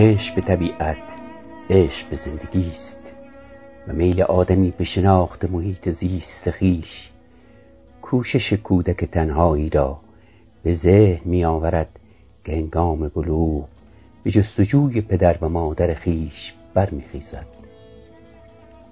[0.00, 0.96] عشق به طبیعت
[1.70, 3.12] عشق به زندگی است.
[3.88, 7.10] و میل آدمی به شناخت محیط زیست خیش
[8.02, 9.98] کوشش کودک تنهایی را
[10.62, 11.88] به ذهن می آورد
[12.44, 12.68] که
[13.14, 13.64] بلوغ
[14.24, 17.46] به جستجوی پدر و مادر خیش برمیخیزد.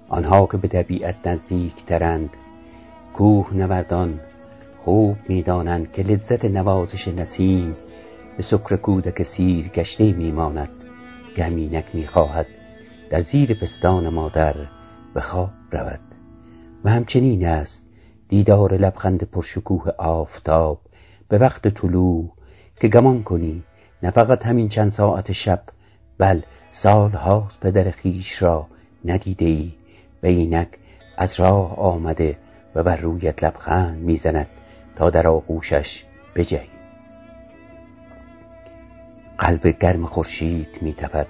[0.09, 2.37] آنها که به طبیعت نزدیک ترند
[3.13, 4.19] کوه نوردان
[4.85, 7.75] خوب می‌دانند که لذت نوازش نسیم
[8.37, 10.76] به سکر کودک سیر گشته میماند.
[11.37, 12.47] گمینک می‌خواهد.
[13.09, 14.55] در زیر پستان مادر
[15.13, 15.99] به خواب رود.
[16.83, 17.85] و همچنین است
[18.29, 20.81] دیدار لبخند پرشکوه آفتاب
[21.29, 22.31] به وقت طلوع
[22.79, 23.63] که گمان کنی
[24.03, 25.61] نه فقط همین چند ساعت شب
[26.17, 28.67] بل سال هاست پدر خیش را
[29.05, 29.71] ندیده ای
[30.23, 30.69] و اینک
[31.17, 32.37] از راه آمده
[32.75, 34.47] و بر رویت لبخند می‌زند
[34.95, 36.03] تا در آغوشش
[36.35, 36.76] بجهی.
[39.37, 41.27] قلب گرم خورشید میتپد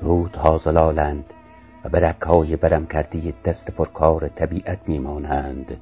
[0.00, 1.34] رودها زلالند
[1.84, 5.76] و به رکهای برم کرده دست پرکار طبیعت میمانند.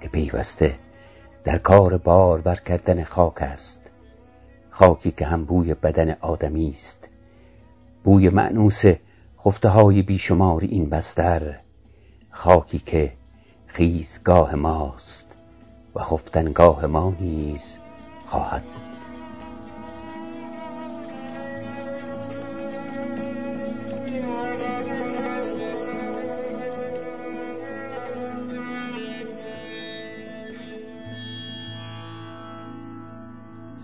[0.00, 0.78] که پیوسته
[1.44, 3.90] در کار بار بر کردن خاک است.
[4.70, 7.08] خاکی که هم بوی بدن آدمی است.
[8.04, 8.82] بوی معنوس
[9.44, 11.60] خفته های بیشمار این بستر.
[12.30, 13.12] خاکی که
[13.66, 15.36] خیزگاه ماست
[15.94, 17.78] و خفتنگاه ما نیز
[18.26, 18.83] خواهد بود.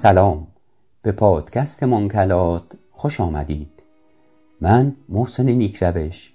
[0.03, 0.47] سلام.
[1.03, 3.83] به پادکست منکلات خوش آمدید.
[4.61, 6.33] من محسن نیکروش.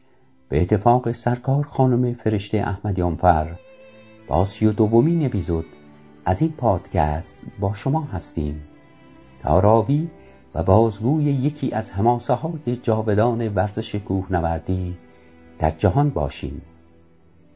[0.49, 3.55] به اتفاق سرکار خانم فرشته احمدیانفر
[4.27, 5.65] با سی و دومین اپیزود
[6.25, 8.61] از این پادکست با شما هستیم.
[9.39, 10.09] تا راوی
[10.55, 14.97] و بازگوی یکی از هماسه های جاودان ورزش کوهنوردی
[15.59, 16.61] در جهان باشیم.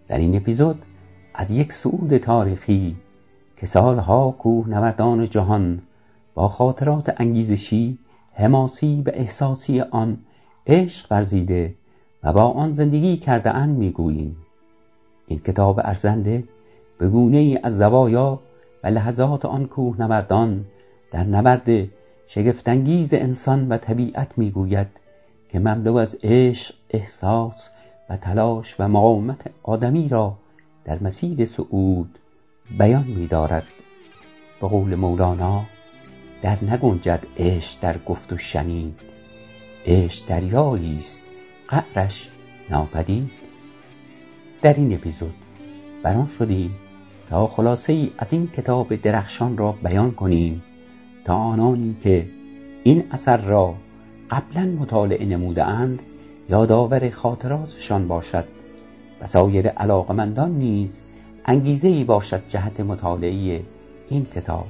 [0.07, 0.85] در این اپیزود
[1.33, 2.97] از یک سعود تاریخی
[3.55, 5.81] که سالها کوهنوردان جهان
[6.39, 7.97] با خاطرات انگیزشی
[8.33, 10.17] حماسی و احساسی آن
[10.67, 11.75] عشق ورزیده
[12.23, 14.37] و با آن زندگی کرده اند می‌گوییم.
[15.27, 16.43] این کتاب ارزنده
[16.97, 18.39] به گونه ای از زوایا
[18.83, 20.65] و لحظات آن کوهنوردان
[21.11, 21.87] در نبرد
[22.27, 24.87] شگفتانگیز انسان و طبیعت می‌گوید
[25.49, 27.69] که مملو از عشق احساس
[28.09, 30.33] و تلاش و مقاومت آدمی را
[30.85, 32.19] در مسیر صعود
[32.77, 33.67] بیان می‌دارد.
[34.61, 35.61] به قول مولانا
[36.41, 38.99] در نگنجد عشق در گفت و شنید.
[39.85, 41.21] عشق دریایی است
[41.67, 42.29] قعرش
[42.69, 43.31] ناپدید.
[44.61, 45.33] در این اپیزود
[46.03, 46.75] بران شدیم
[47.29, 50.63] تا خلاصه ای از این کتاب درخشان را بیان کنیم
[51.25, 52.29] تا آنانی که
[52.83, 53.75] این اثر را
[54.29, 56.01] قبلا مطالعه نموده اند
[56.49, 58.45] یادآور خاطراتشان باشد.
[59.21, 61.01] و سایر علاقمندان نیز
[61.45, 63.61] انگیزه ای باشد جهت مطالعه
[64.09, 64.67] این کتاب.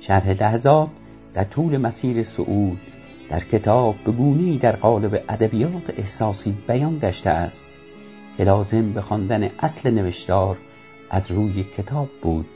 [0.00, 0.88] شرح لحظات
[1.34, 2.80] در طول مسیر صعود
[3.28, 7.66] در کتاب به گونه‌ای در قالب ادبیات احساسی بیان گشته است
[8.36, 10.56] که لازم به خواندن اصل نوشتار
[11.10, 12.46] از روی کتاب بود.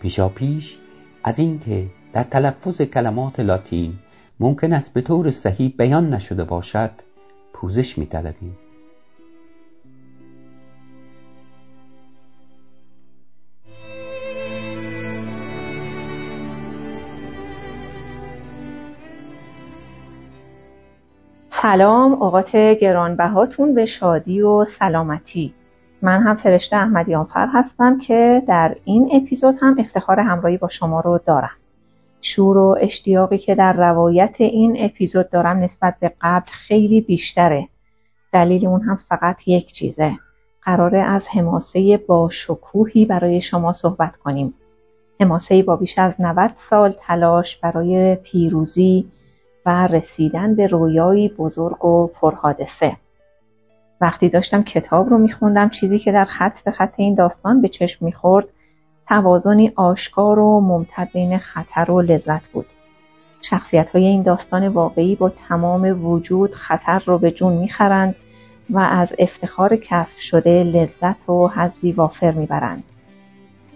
[0.00, 0.78] پیشا پیش
[1.24, 3.94] از اینکه در تلفظ کلمات لاتین
[4.40, 6.90] ممکن است به طور صحیح بیان نشده باشد
[7.52, 8.56] پوزش می‌طلبیم.
[21.76, 25.54] سلام اوقات گرانبهاتون به شادی و سلامتی.
[26.02, 31.20] من هم فرشته احمدیانفر هستم که در این اپیزود هم افتخار همراهی با شما رو
[31.26, 31.56] دارم.
[32.20, 37.68] شور و اشتیاقی که در روایت این اپیزود دارم نسبت به قبل خیلی بیشتره.
[38.32, 40.12] دلیل اون هم فقط یک چیزه.
[40.62, 44.54] قراره از حماسه با شکوهی برای شما صحبت کنیم.
[45.20, 49.06] حماسه با بیش از 90 سال تلاش برای پیروزی
[49.66, 52.96] و رسیدن به رویایی بزرگ و پرحادثه.
[54.00, 58.04] وقتی داشتم کتاب رو میخوندم چیزی که در خط به خط این داستان به چشم
[58.04, 58.48] می‌خورد
[59.08, 62.66] توازنی آشکار و ممتد بین خطر و لذت بود.
[63.42, 68.14] شخصیت های این داستان واقعی با تمام وجود خطر رو به جون می‌خرند
[68.70, 72.84] و از افتخار کسب شده لذت و حظی وافر می‌برند.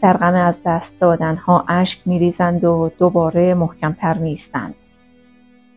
[0.02, 4.74] در غم از دست دادنها اشک میریزند و دوباره محکمتر میستند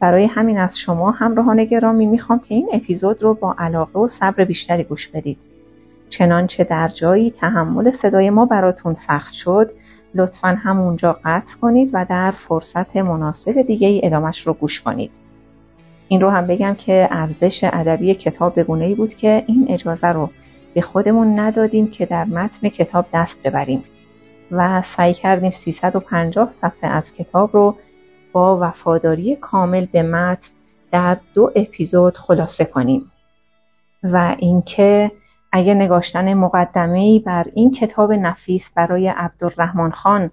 [0.04, 4.44] برای همین از شما همراهان گرامی می‌خوام که این اپیزود رو با علاقه و صبر
[4.44, 5.38] بیشتری گوش بدید.
[6.10, 9.72] چنانچه در جایی تحمل صدای ما براتون سخت شد
[10.16, 15.12] لطفا همونجا قطع کنید و در فرصت مناسب دیگه ای ادامش رو گوش کنید.
[16.08, 20.30] این رو هم بگم که ارزش ادبی کتاب به ای بود که این اجازه رو
[20.74, 23.84] به خودمون ندادیم که در متن کتاب دست ببریم
[24.52, 27.76] و سعی کردیم 350 صفحه از کتاب رو
[28.34, 30.48] با وفاداری کامل به متن
[30.92, 33.12] در دو اپیزود خلاصه کنیم.
[34.04, 35.12] و اینکه
[35.52, 40.32] اگر نگاشتن مقدمه بر این کتاب نفیس برای عبدالرحمن خان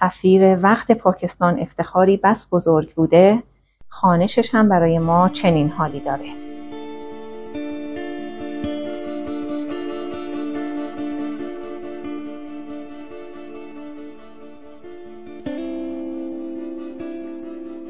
[0.00, 3.42] سفیر وقت پاکستان افتخاری بس بزرگ بوده
[3.88, 6.32] خانشش هم برای ما چنین حالی داره.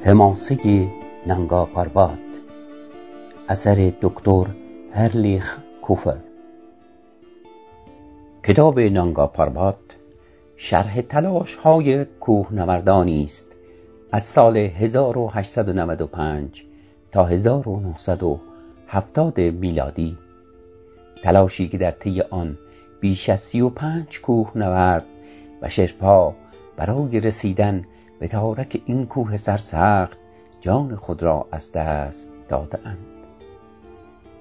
[0.08, 0.88] حماسه
[1.26, 2.18] ننگا پارباد
[3.48, 4.46] اثر دکتر
[4.92, 6.18] هرلیخ کوفر
[8.44, 9.78] کتاب نانگا پارباد
[10.56, 13.56] شرح تلاش های کوهنوردانی است.
[14.12, 16.64] از سال 1895
[17.12, 20.18] تا 1970 میلادی.
[21.22, 22.58] تلاشی که در طی آن
[23.00, 25.06] بیش از 35 کوه نورد
[25.62, 26.34] و شرپا
[26.76, 27.84] برای رسیدن
[28.18, 30.18] به تارک این کوه سرسخت
[30.60, 32.98] جان خود را از دست دادند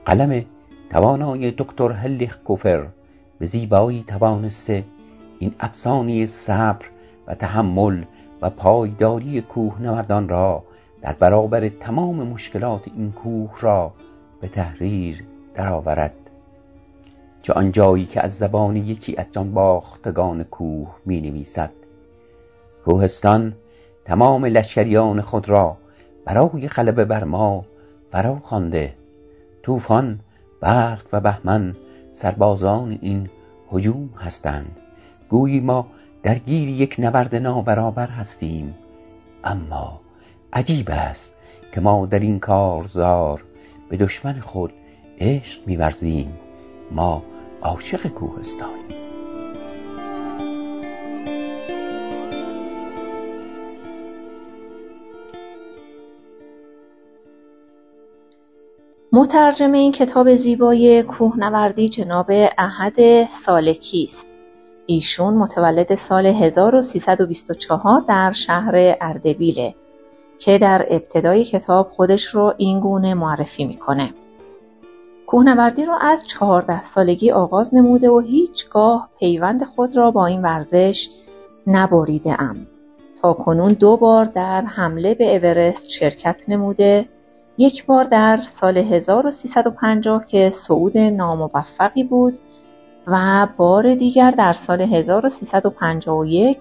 [0.05, 0.45] قلم
[0.89, 2.87] توانای دکتر هلیخ کوفر
[3.39, 4.83] به زیبایی توانسته
[5.39, 6.85] این افسانه صبر
[7.27, 8.03] و تحمل
[8.41, 10.63] و پایداری کوهنوردان را
[11.01, 13.93] در برابر تمام مشکلات این کوه را
[14.41, 16.13] به تحریر درآورد.
[17.41, 21.71] چه آنجایی که از زبان یکی از جان باختگان کوه می نویسد
[22.85, 23.53] کوهستان
[24.07, 25.77] تمام لشکریان خود را
[26.25, 27.65] برای غلبه بر ما
[28.11, 28.93] فرا خوانده.
[29.63, 30.19] طوفان
[30.61, 31.75] برق و بهمن
[32.13, 33.29] سربازان این
[33.71, 34.79] هجوم هستند.
[35.29, 35.87] گویی ما
[36.23, 38.75] درگیر یک نبرد نابرابر هستیم.
[39.43, 40.01] اما
[40.53, 41.35] عجیب است
[41.73, 43.43] که ما در این کارزار
[43.89, 44.73] به دشمن خود
[45.19, 46.33] عشق میورزیم.
[46.91, 47.23] ما
[47.61, 48.96] عاشق کوهستانیم.
[59.17, 62.25] مترجم این کتاب زیبای کوهنوردی جناب
[62.57, 64.25] احد سالکی است
[64.85, 69.75] ایشون متولد سال 1324 در شهر اردبیله
[70.39, 74.13] که در ابتدای کتاب خودش رو این گونه معرفی می‌کنه.
[75.27, 81.09] کوهنوردی رو از چهارده سالگی آغاز نموده و هیچگاه پیوند خود را با این ورزش
[81.67, 82.67] نبریده ام.
[83.21, 87.05] تا کنون دو بار در حمله به اورست شرکت نموده
[87.57, 92.39] یک بار در سال 1350 که صعود ناموفقی بود
[93.07, 96.57] و بار دیگر در سال 1351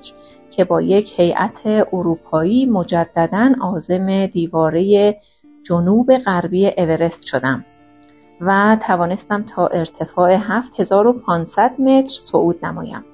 [0.51, 5.15] که با یک هیئت اروپایی مجددا عازم دیواره
[5.69, 7.65] جنوب غربی اورست شدم
[8.41, 13.05] و توانستم تا ارتفاع 7500 متر صعود نمایم.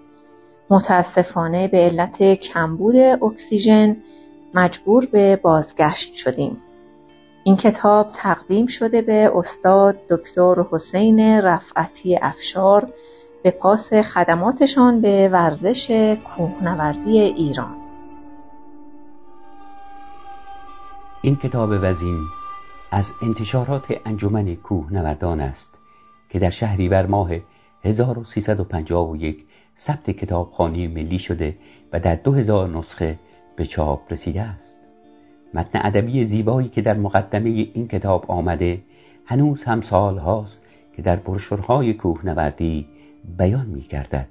[0.71, 3.97] متاسفانه به علت کمبود اکسیژن
[4.55, 6.57] مجبور به بازگشت شدیم.
[7.45, 12.93] این کتاب تقدیم شده به استاد دکتر حسین رفعتی افشار
[13.43, 17.77] به پاس خدماتشان به ورزش کوهنوردی ایران.
[21.23, 22.21] این کتاب وزین
[22.91, 25.79] از انتشارات انجمن کوهنوردان است
[26.31, 27.31] که در شهریور ماه
[27.85, 29.45] 1351
[29.79, 31.57] ثبت کتابخانه ملی شده
[31.93, 33.19] و در 2000 نسخه
[33.57, 34.82] به چاپ رسیده است.
[35.55, 38.83] متن ادبی زیبایی که در مقدمه این کتاب آمده
[39.27, 40.61] هنوز هم سال هاست
[40.97, 42.87] که در برشورهای کوهنوردی
[43.39, 44.29] بیان می گردد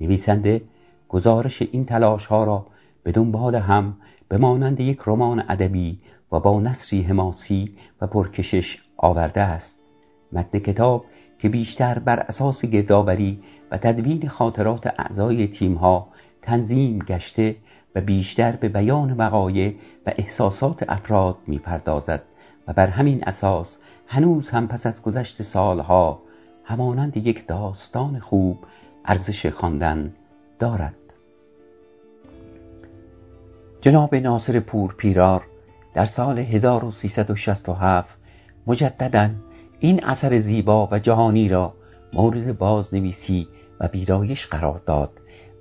[0.00, 0.62] نویسنده
[1.08, 2.66] گزارش این تلاش ها را
[3.02, 3.96] به دنبال هم
[4.28, 5.98] به مانند یک رمان ادبی
[6.32, 9.78] و با نصری حماسی و پرکشش آورده است.
[10.32, 11.04] متن کتاب
[11.38, 13.40] که بیشتر بر اساس گردآوری
[13.70, 16.08] و تدوین خاطرات اعضای تیمها
[16.42, 17.56] تنظیم گشته
[17.94, 19.74] و بیشتر به بیان وقایع
[20.06, 22.22] و احساسات افراد می‌پردازد
[22.68, 26.22] و بر همین اساس هنوز هم پس از گذشت سالها
[26.64, 28.58] همانند یک داستان خوب
[29.04, 30.12] ارزش خواندن
[30.58, 30.94] دارد.
[33.80, 35.44] جناب ناصر پور پیرار
[35.94, 38.18] در سال 1367
[38.66, 39.30] مجددا
[39.80, 41.74] این اثر زیبا و جهانی را
[42.12, 43.48] مورد بازنویسی
[43.80, 45.10] و ویرایش قرار داد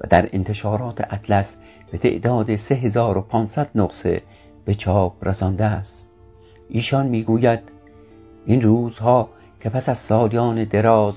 [0.02, 1.56] و در انتشارات اطلس
[1.94, 4.22] به تعداد 3500 نقصه
[4.66, 6.10] به چاپ رسانده است.
[6.70, 7.60] ایشان می‌گوید
[8.46, 11.14] این روزها که پس از سالیان دراز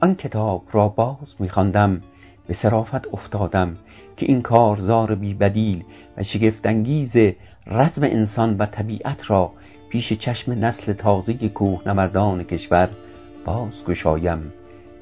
[0.00, 2.02] آن کتاب را باز میخواندم
[2.46, 3.76] به صرافت افتادم
[4.16, 5.84] که این کارزار بی بدیل
[6.16, 7.16] و شگفتانگیز
[7.66, 9.52] رزم انسان و طبیعت را
[9.88, 12.88] پیش چشم نسل تازه کوهنوردان کشور
[13.44, 14.52] باز گشایم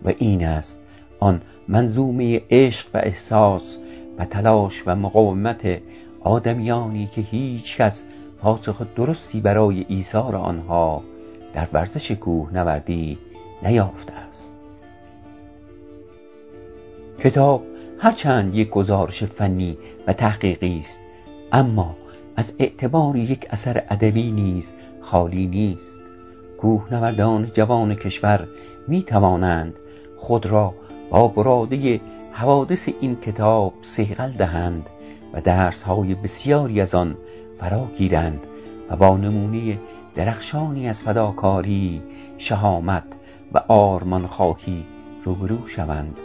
[0.05, 0.81] و این است
[1.21, 3.79] آن منظومه عشق و احساس
[4.19, 5.81] و تلاش و مقاومت
[6.21, 8.03] آدمیانی که هیچ کس
[8.41, 11.03] پاسخ درستی برای ایثار آنها
[11.53, 13.19] در ورزش کوه نوردی
[13.63, 14.55] نیافته است.
[17.19, 17.63] کتاب
[17.99, 21.01] هرچند یک گزارش فنی و تحقیقی است
[21.53, 21.97] اما
[22.37, 25.99] از اعتبار یک اثر ادبی نیز خالی نیست.
[26.59, 28.49] کوهنوردان جوان کشور
[28.89, 29.75] می توانند
[30.17, 30.75] خود را
[31.11, 32.01] با براده
[32.39, 34.91] حوادث این کتاب سیغل دهند
[35.33, 37.17] و درس های بسیاری از آن
[37.61, 38.47] فرا گیرند
[38.91, 39.79] و با نمونه
[40.15, 42.03] درخشانی از فداکاری
[42.39, 43.05] شهامت
[43.53, 44.85] و آرمان خاکی
[45.25, 46.17] روبرو شوند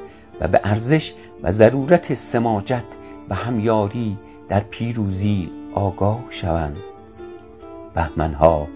[0.42, 2.86] و به ارزش و ضرورت سماجت
[3.30, 4.18] و همیاری
[4.50, 6.78] در پیروزی آگاه شوند.
[7.96, 8.68] بهمنها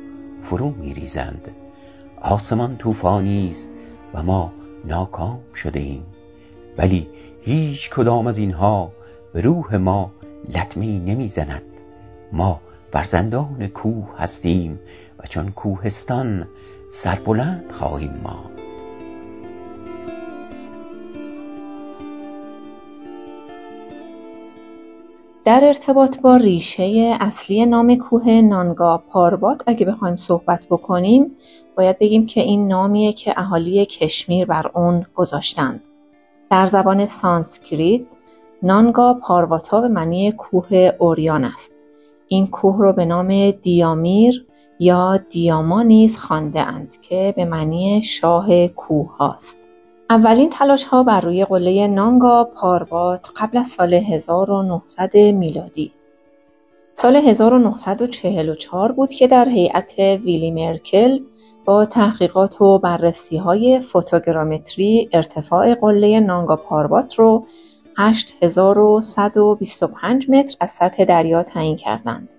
[0.42, 1.52] فرو میریزند.
[2.22, 3.70] آسمان طوفانی است
[4.14, 4.54] و ما
[4.86, 6.04] ناکام شده ایم
[6.78, 7.08] ولی
[7.48, 8.92] هیچ کدام از اینها
[9.34, 10.12] به روح ما
[10.56, 11.64] لطمه نمی‌زند.
[12.34, 12.60] ما
[12.92, 14.80] فرزندان کوه هستیم
[15.20, 16.48] و چون کوهستان
[16.92, 18.44] سربلند خواهیم ما
[25.46, 31.32] در ارتباط با ریشه اصلی نام کوه نانگا پاربات اگه بخوایم صحبت بکنیم
[31.78, 35.82] باید بگیم که این نامیه که اهالی کشمیر بر اون گذاشتند.
[36.50, 38.02] در زبان سانسکریت
[38.64, 41.72] نانگا پارواتا به معنی کوه اوریان است
[42.28, 44.46] این کوه رو به نام دیامیر
[44.80, 49.58] یا دیاما نیز خوانده اند که به معنی شاه کوه هاست.
[50.10, 55.92] اولین تلاش ها بر روی قله نانگا پاربات قبل از سال 1900 میلادی
[56.94, 61.20] سال 1944 بود که در هیئت ویلی مرکل
[61.68, 67.46] با تحقیقات و بررسی های فوتوگرامتری ارتفاع قله نانگا پاربات رو
[67.98, 72.30] 8125 متر از سطح دریا تعیین کردند.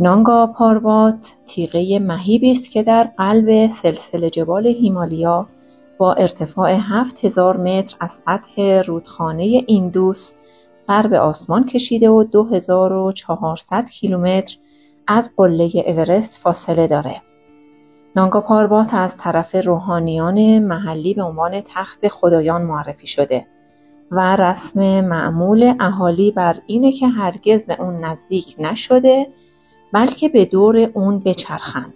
[0.00, 5.46] نانگا پاروات تیغه مهیبی است که در قلب سلسله جبال هیمالیا
[5.98, 10.32] با ارتفاع 7000 متر از سطح رودخانه ایندوس
[10.86, 14.56] سر به آسمان کشیده و 2400 کیلومتر
[15.06, 17.27] از قله اورست فاصله داره.
[18.18, 23.46] نانگا پاربات از طرف روحانیان محلی به عنوان تخت خدایان معرفی شده.
[24.10, 29.26] و رسم معمول اهالی بر اینه که هرگز به اون نزدیک نشده
[29.92, 31.94] بلکه به دور اون بچرخند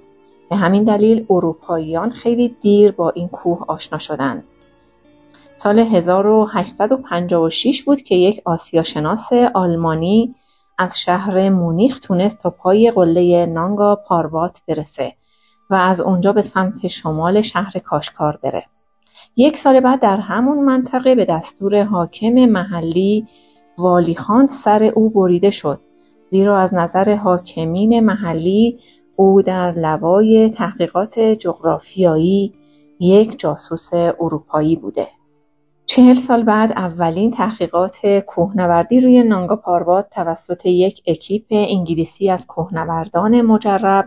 [0.51, 4.45] به همین دلیل اروپاییان خیلی دیر با این کوه آشنا شدند
[5.57, 10.35] سال 1856 بود که یک آسیاشناس آلمانی
[10.79, 15.13] از شهر مونیخ تونست تا پای قله نانگا پاروات برسه
[15.73, 18.65] و از اونجا به سمت شمال شهر کاشکار بره.
[19.37, 23.27] یک سال بعد در همون منطقه به دستور حاکم محلی
[23.79, 25.81] والیخان سر او بریده شد
[26.31, 28.79] زیرا از نظر حاکمین محلی
[29.17, 32.53] او در لوای تحقیقات جغرافیایی
[33.01, 35.09] یک جاسوس اروپایی بوده.
[35.87, 43.43] چهل سال بعد اولین تحقیقات کوهنوردی روی نانگا پاروات توسط یک اکیپ انگلیسی از کوهنوردان
[43.43, 44.05] مجرب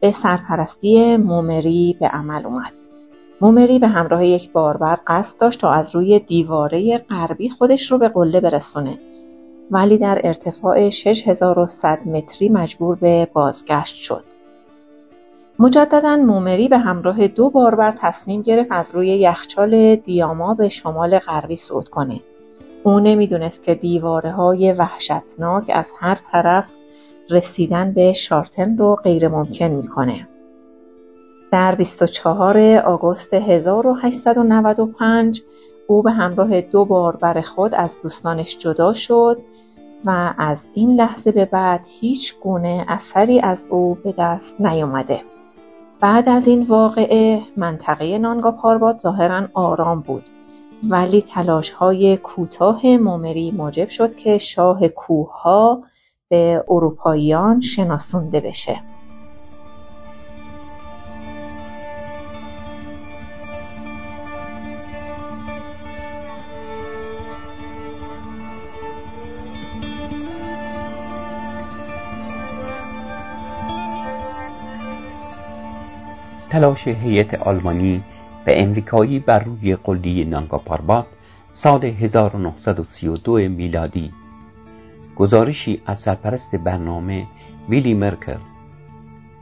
[0.00, 2.72] به سرپرستی مومری به عمل اومد.
[3.40, 8.08] مومری به همراه یک باربر قصد داشت تا از روی دیواره غربی خودش رو به
[8.08, 8.98] قله برسونه
[9.70, 14.24] ولی در ارتفاع 6100 متری مجبور به بازگشت شد.
[15.58, 21.56] مجددا مومری به همراه دو باربر تصمیم گرفت از روی یخچال دیاما به شمال غربی
[21.56, 22.20] صعود کنه.
[22.82, 26.64] او نمی‌دونست که دیواره های وحشتناک از هر طرف
[27.30, 30.28] رسیدن به شارتن رو غیر ممکن می‌کنه.
[31.52, 35.42] در 24 آگوست 1895
[35.86, 39.38] او به همراه دو باربر خود از دوستانش جدا شد
[40.04, 45.20] و از این لحظه به بعد هیچ گونه اثری از او به دست نیامده.
[46.00, 50.24] بعد از این واقعه منطقه نانگا پارباد ظاهرا آرام بود
[50.90, 55.82] ولی تلاش های کوتاه مومری موجب شد که شاه کوه ها
[56.30, 58.80] به اروپاییان شناسونده بشه.
[76.50, 78.02] تلاش هیئت آلمانی
[78.44, 81.06] به امریکایی بر روی قلی نانگا پاربات
[81.52, 84.12] سال 1932 میلادی
[85.20, 87.26] گزارشی از سرپرست برنامه
[87.68, 88.38] ویلی مرکل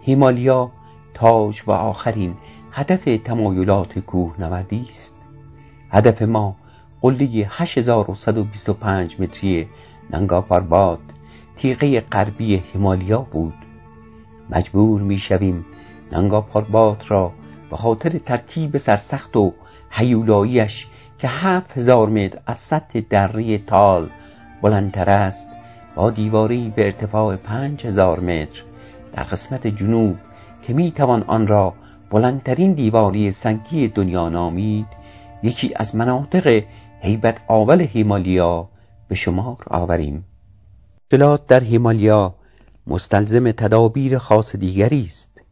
[0.03, 0.71] هیمالیا
[1.15, 2.35] تاج و آخرین
[2.73, 5.15] هدف تمایلات کوه نوردی است.
[5.91, 6.57] هدف ما
[7.01, 9.69] قله 8125 متری
[10.11, 10.99] ننگا پارباد
[11.57, 13.55] تیغه غربی هیمالیا بود.
[14.51, 15.67] مجبور می‌شویم
[16.13, 17.33] ننگا پارباد را
[17.71, 19.53] به خاطر ترکیب سرسخت و
[19.91, 20.87] حیولاییش
[21.19, 24.11] که هفت هزار متر از سطح دره تال
[24.63, 25.58] بلندتر است
[25.99, 28.63] با دیواری به ارتفاع پنج هزار متر
[29.13, 30.17] در قسمت جنوب
[30.63, 31.75] که می توان آن را
[32.11, 34.87] بلندترین دیواری سنگی دنیا نامید
[35.43, 36.63] یکی از مناطق
[37.01, 38.69] هیبت آول هیمالیا
[39.09, 40.25] به شمار آوریم.
[41.07, 42.35] اطلاعات در هیمالیا
[42.87, 45.43] مستلزم تدابیر خاص دیگری است.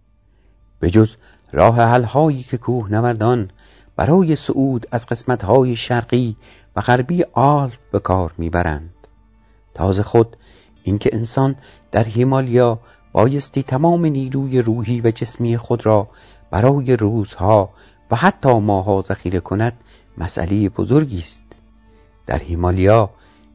[0.80, 1.14] به جز
[1.52, 3.50] راه حل هایی که کوهنوردان
[3.96, 6.36] برای صعود از قسمت های شرقی
[6.76, 8.95] و غربی آلپ به کار می‌برند.
[9.76, 10.36] تازه خود
[10.82, 11.56] اینکه انسان
[11.92, 12.78] در هیمالیا
[13.12, 16.08] بایستی تمام نیروی روحی و جسمی خود را
[16.50, 17.70] برای روزها
[18.10, 19.72] و حتی ماها ذخیره کند
[20.18, 21.42] مسئله بزرگی است.
[22.26, 23.10] در هیمالیا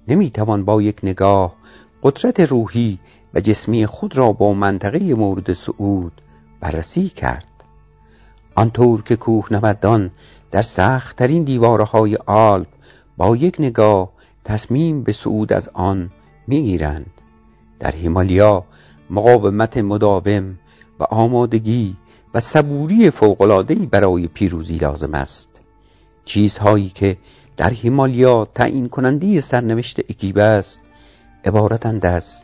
[0.07, 1.55] نمی‌توان با یک نگاه
[2.03, 2.99] قدرت روحی
[3.33, 6.21] و جسمی خود را با منطقه مورد صعود
[6.59, 7.51] بررسی کرد.
[8.55, 10.11] آنطور که کوهنوردان
[10.51, 12.67] در سختترین دیوارهای آلپ
[13.17, 16.09] با یک نگاه تصمیم به صعود از آن
[16.47, 17.11] می‌گیرند.
[17.79, 18.63] در هیمالیا
[19.09, 20.59] مقاومت مداوم
[20.99, 21.95] و آمادگی
[22.33, 25.59] و صبوری فوق‌العاده‌ای برای پیروزی لازم است.
[26.25, 27.17] چیزهایی که
[27.57, 30.81] در هیمالیا تعیین کننده سرنوشت اکیب است
[31.45, 32.43] عبارتند از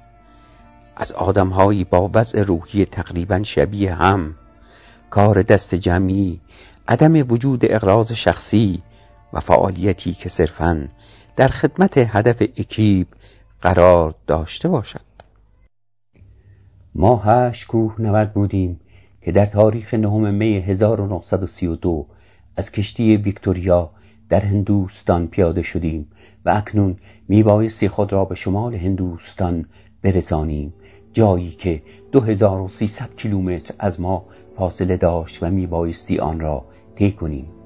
[0.95, 4.35] از آدمهایی با وضع روحی تقریبا شبیه هم
[5.09, 6.39] کار دست جمعی
[6.87, 8.81] عدم وجود اقراض شخصی
[9.33, 10.87] و فعالیتی که صرفاً
[11.37, 13.07] در خدمت هدف اکیب
[13.61, 15.01] قرار داشته باشد.
[16.95, 18.79] ما هشت کوه نورد بودیم
[19.21, 22.05] که در تاریخ نهم می 1932
[22.55, 23.89] از کشتی ویکتوریا
[24.29, 26.07] در هندوستان پیاده شدیم
[26.45, 26.97] و اکنون
[27.27, 29.65] میبایستی خود را به شمال هندوستان
[30.01, 30.73] برسانیم
[31.13, 37.56] جایی که 2300 کیلومتر از ما فاصله داشت و میبایستی آن را طی کنیم.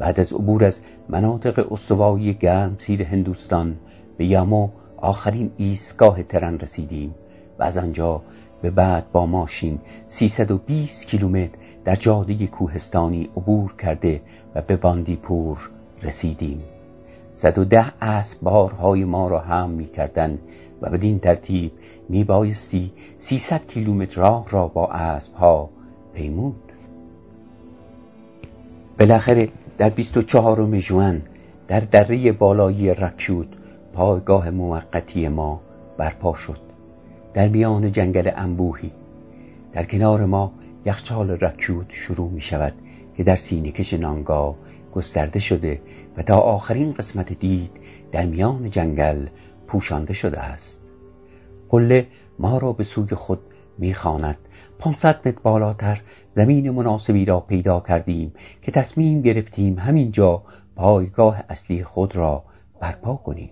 [0.00, 3.76] بعد از عبور از مناطق استوایی گرم سیر هندوستان
[4.16, 7.14] به یامو آخرین ایستگاه ترن رسیدیم
[7.58, 8.22] و از آنجا
[8.62, 14.20] به بعد با ماشین 320 کیلومتر در جاده کوهستانی عبور کرده
[14.54, 15.70] و به باندیپور
[16.02, 16.62] رسیدیم.
[17.34, 20.38] 110 اسب بارهای ما را هم می کردن
[20.82, 21.72] و بدین ترتیب
[22.08, 25.70] می بایستی 300 کیلومتر راه را با اسب ها
[26.14, 26.72] پیمود.
[28.98, 29.48] بالاخره
[29.80, 31.22] در 24 ژوئن
[31.68, 33.48] در دره بالایی رکیوت
[33.92, 35.60] پایگاه موقتی ما
[35.98, 36.58] برپا شد.
[37.34, 38.92] در میان جنگل انبوهی
[39.72, 40.52] در کنار ما
[40.86, 42.72] یخچال رکیوت شروع می شود
[43.16, 44.56] که در سینکش نانگا
[44.94, 45.80] گسترده شده
[46.16, 47.70] و تا آخرین قسمت دید
[48.12, 49.26] در میان جنگل
[49.66, 50.80] پوشانده شده است.
[51.68, 52.06] قله
[52.38, 53.40] ما را به سوی خود
[53.78, 54.38] می‌خواند
[54.80, 56.00] 500 متر بالاتر
[56.34, 60.42] زمین مناسبی را پیدا کردیم که تصمیم گرفتیم همینجا
[60.76, 62.44] پایگاه اصلی خود را
[62.80, 63.50] برپا کنیم.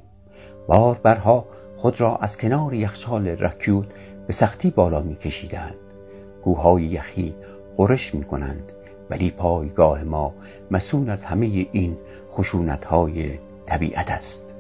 [0.69, 3.87] باربرها خود را از کنار یخچال رکیوت
[4.27, 5.75] به سختی بالا میکشیدند
[6.45, 7.35] کوههای یخی
[7.77, 8.73] قرش می‌کنند
[9.11, 10.35] ولی پایگاه ما
[10.71, 11.97] مسون از همه این
[12.31, 14.55] خشونت های طبیعت است.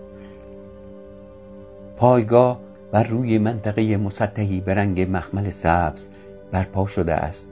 [1.96, 2.60] پایگاه
[2.92, 6.08] بر روی منطقه مسطحی به رنگ مخمل سبز
[6.52, 7.48] برپا شده است.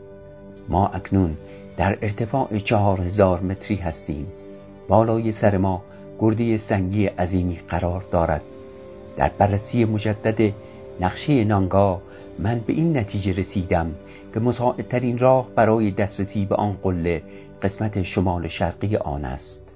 [0.68, 1.36] ما اکنون
[1.76, 4.26] در ارتفاع چهار هزار متری هستیم.
[4.88, 5.82] بالای سر ما
[6.18, 8.42] گرده سنگی عظیمی قرار دارد.
[9.16, 10.52] در بررسی مجدد
[11.00, 12.02] نقشه نانگا
[12.38, 13.94] من به این نتیجه رسیدم
[14.34, 17.22] که مساعدترین راه برای دسترسی به آن قله
[17.62, 19.72] قسمت شمال شرقی آن است.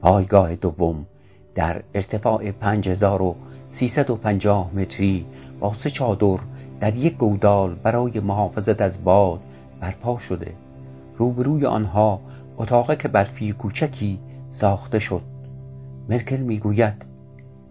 [0.00, 1.06] پایگاه دوم
[1.54, 5.26] در ارتفاع 5350 متری
[5.60, 6.38] با سه چادر
[6.80, 9.40] در یک گودال برای محافظت از باد
[9.80, 10.52] برپا شده.
[11.16, 12.20] روبروی آنها
[12.56, 14.18] اتاق که برفی کوچکی
[14.50, 15.22] ساخته شد.
[16.08, 17.04] مرکل می‌گوید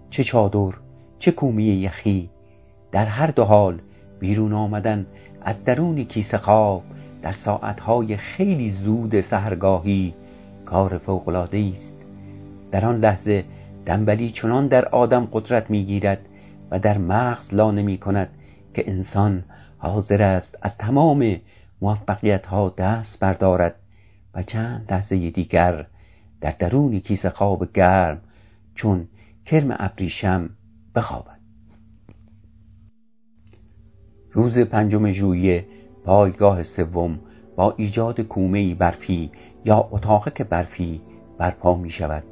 [0.09, 0.77] چه چادر
[1.19, 2.29] چه کومی یخی.
[2.91, 3.79] در هر دو حال
[4.19, 5.05] بیرون آمدن
[5.41, 6.83] از درون کیسه خواب
[7.21, 10.13] در ساعتهای خیلی زود سهرگاهی
[10.65, 11.95] کار فوقلاده است.
[12.71, 13.43] در آن لحظه
[13.85, 16.19] دنبلی چنان در آدم قدرت می‌گیرد
[16.71, 18.29] و در مغز لا نمی کند
[18.73, 19.43] که انسان
[19.77, 21.35] حاضر است از تمام
[21.81, 23.75] موفقیت ها دست بردارد
[24.33, 25.87] و چند لحظه دیگر
[26.41, 28.21] در درون کیسه خواب گرم
[28.75, 29.07] چون
[29.45, 30.49] کرم ابریشم
[30.95, 31.39] بخوابد.
[34.31, 35.65] روز پنجم ژوئیه
[36.05, 37.19] پایگاه سوم
[37.55, 39.31] با ایجاد کومه برفی
[39.65, 41.01] یا اتاق برفی
[41.37, 42.23] برپا می شود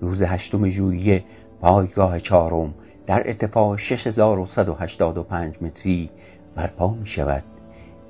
[0.00, 1.24] روز هشتم ژوئیه
[1.60, 2.74] پایگاه چهارم
[3.06, 6.10] در ارتفاع 6185 متری
[6.54, 7.44] برپا می شود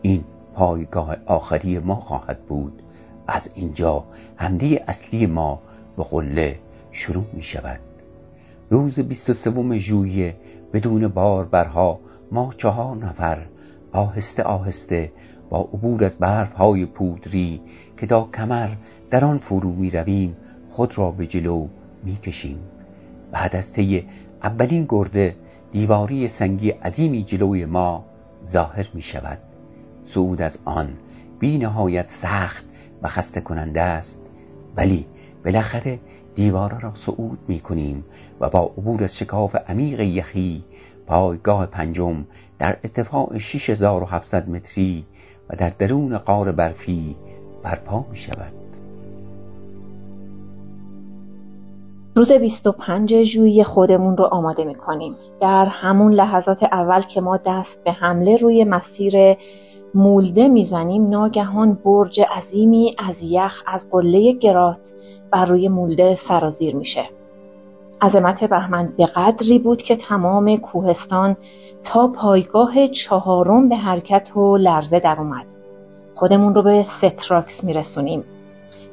[0.03, 2.83] این پایگاه آخری ما خواهد بود.
[3.27, 4.05] از اینجا
[4.37, 5.61] حمله اصلی ما
[5.97, 6.59] به قله
[6.91, 7.81] شروع می شود
[8.71, 10.37] روز 23 ژوئیه
[10.73, 12.01] بدون باربرها
[12.33, 13.47] ما چهار نفر
[13.93, 15.13] آهسته آهسته
[15.51, 17.61] با عبور از برف های پودری
[17.97, 18.69] که تا کمر
[19.11, 20.37] در آن فرو می رویم
[20.71, 21.69] خود را به جلو
[22.05, 22.59] می کشیم
[23.33, 24.07] بعد از طی
[24.43, 25.37] اولین گرده
[25.73, 28.05] دیواری سنگی عظیمی جلوی ما
[28.45, 29.39] ظاهر می شود
[30.05, 30.89] صعود از آن
[31.39, 32.65] بی نهایت سخت
[33.03, 34.21] و خسته کننده است.
[34.77, 35.07] ولی
[35.45, 35.99] بالاخره
[36.35, 38.05] دیوارا را صعود می کنیم
[38.41, 40.65] و با عبور از شکاف عمیق یخی
[41.07, 42.25] پایگاه پنجم
[42.59, 45.05] در ارتفاع 6700 متری
[45.51, 47.17] و در درون قار برفی
[47.63, 48.66] برپا می شود
[52.17, 55.17] روز 25 ژوئیه خودمون رو آماده می کنیم.
[55.41, 59.37] در همون لحظات اول که ما دست به حمله روی مسیر
[59.95, 64.95] مولده می‌زنیم ناگهان برج عظیمی از یخ از قله گرات
[65.31, 67.05] بر روی مولده سرازیر میشه.
[68.03, 71.37] عظمت بهمن به قدری بود که تمام کوهستان
[71.85, 75.47] تا پایگاه چهارم به حرکت و لرزه در اومد
[76.15, 78.25] خودمون رو به ستراکس میرسونیم.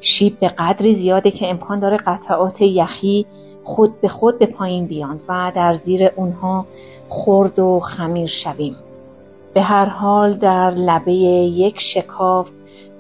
[0.03, 3.25] شیب به قدری زیاده که امکان داره قطعات یخی
[3.63, 6.65] خود به خود به پایین بیان و در زیر اونها
[7.09, 8.75] خرد و خمیر شویم
[9.53, 12.49] به هر حال در لبه یک شکاف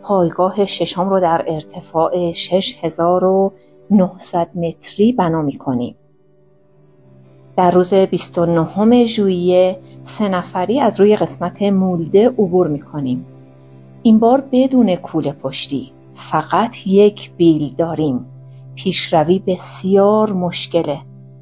[0.03, 5.95] پایگاه ششم رو در ارتفاع 6900 متری بنا می کنیم.
[7.57, 9.77] در روز 29 ژوئیه
[10.17, 13.25] سه نفری از روی قسمت مولده عبور می کنیم.
[14.03, 15.91] این بار بدون کوله پشتی
[16.31, 18.25] فقط یک بیل داریم.
[18.75, 20.99] پیشروی بسیار مشکله.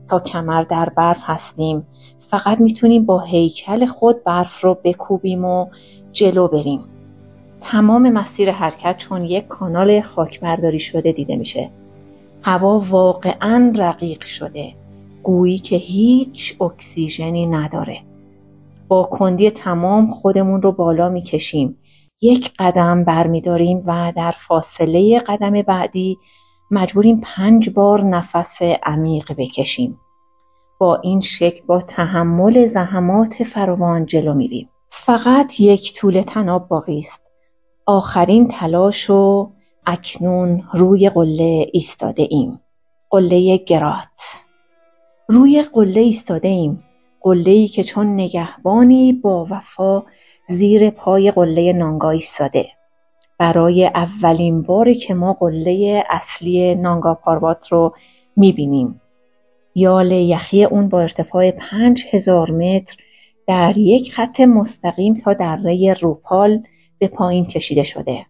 [0.09, 1.83] تا کمر در برف هستیم.
[2.31, 5.67] فقط می‌تونیم با هیکل خود برف رو بکوبیم و
[6.11, 6.79] جلو بریم.
[7.61, 11.69] تمام مسیر حرکت چون یک کانال خاکبرداری شده دیده میشه.
[12.41, 14.73] هوا واقعا رقیق شده.
[15.23, 17.97] گویی که هیچ اکسیژنی نداره.
[18.87, 21.77] با کندی تمام خودمون رو بالا می‌کشیم.
[22.21, 26.17] یک قدم برمیداریم و در فاصله قدم بعدی
[26.71, 29.97] مجبوریم پنج بار نفس عمیق بکشیم.
[30.79, 34.69] با این شکل با تحمل زحمات فراوان جلو میریم.
[35.05, 37.21] فقط یک طول تناب باقی است.
[37.85, 39.51] آخرین تلاش و
[39.85, 42.59] اکنون روی قله ایستاده ایم.
[43.09, 44.07] قله گرات.
[45.27, 46.83] روی قله ایستاده ایم.
[47.21, 50.03] قله ای که چون نگهبانی با وفا
[50.51, 52.65] زیر پای قله نانگا ایستاده
[53.37, 57.93] برای اولین باری که ما قله اصلی نانگا پاروات رو
[58.35, 59.01] می‌بینیم
[59.75, 62.97] یال یخی اون با ارتفاع پنج هزار متر
[63.47, 66.59] در یک خط مستقیم تا دره روپال
[66.99, 68.25] به پایین کشیده شده.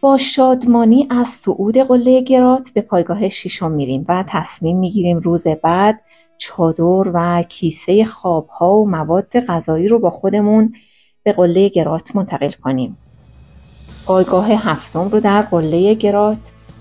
[0.00, 6.00] با شادمانی از صعود قله گرات به پایگاه شیشم میریم و تصمیم می‌گیریم روز بعد
[6.38, 10.72] چادر و کیسه خوابها و مواد غذایی رو با خودمون
[11.28, 12.96] به قله گرات منتقل کنیم.
[14.06, 16.38] پایگاه هفتم رو در قله گرات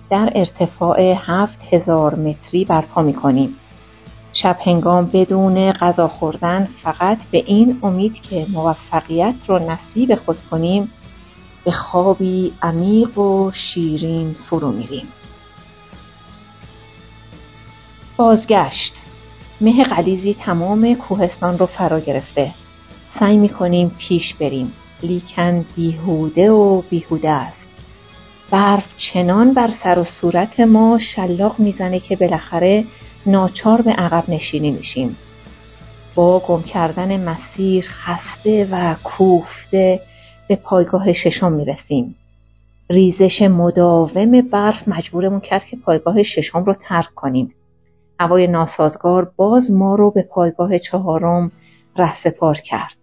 [0.10, 3.56] در ارتفاع هفت هزار متری برپا می کنیم.
[4.34, 10.92] شب هنگام بدون غذا خوردن فقط به این امید که موفقیت رو نصیب خود کنیم
[11.66, 15.08] به خوابی عمیق و شیرین فرو میریم.
[18.18, 18.94] بازگشت
[19.62, 22.54] مه قلیزی تمام کوهستان رو فرا گرفته
[23.20, 24.74] سعی می‌کنیم پیش بریم.
[25.04, 27.58] لیکن بیهوده و بیهوده است.
[28.52, 32.84] برف چنان بر سر و صورت ما شلاق می‌زنه که بالاخره
[33.26, 35.16] ناچار به عقب نشینی میشیم.
[36.16, 40.00] با گم کردن مسیر خسته و کوفته
[40.48, 42.16] به پایگاه ششم می‌رسیم.
[42.90, 47.54] ریزش مداوم برف مجبورمون کرد که پایگاه ششم رو ترک کنیم.
[48.20, 51.52] هوای ناسازگار باز ما رو به پایگاه چهارم
[51.98, 52.98] رهسپار کرد.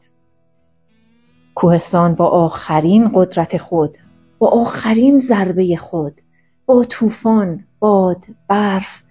[1.54, 3.96] کوهستان با آخرین قدرت خود
[4.38, 6.12] با آخرین ضربه خود
[6.66, 9.02] با طوفان باد برف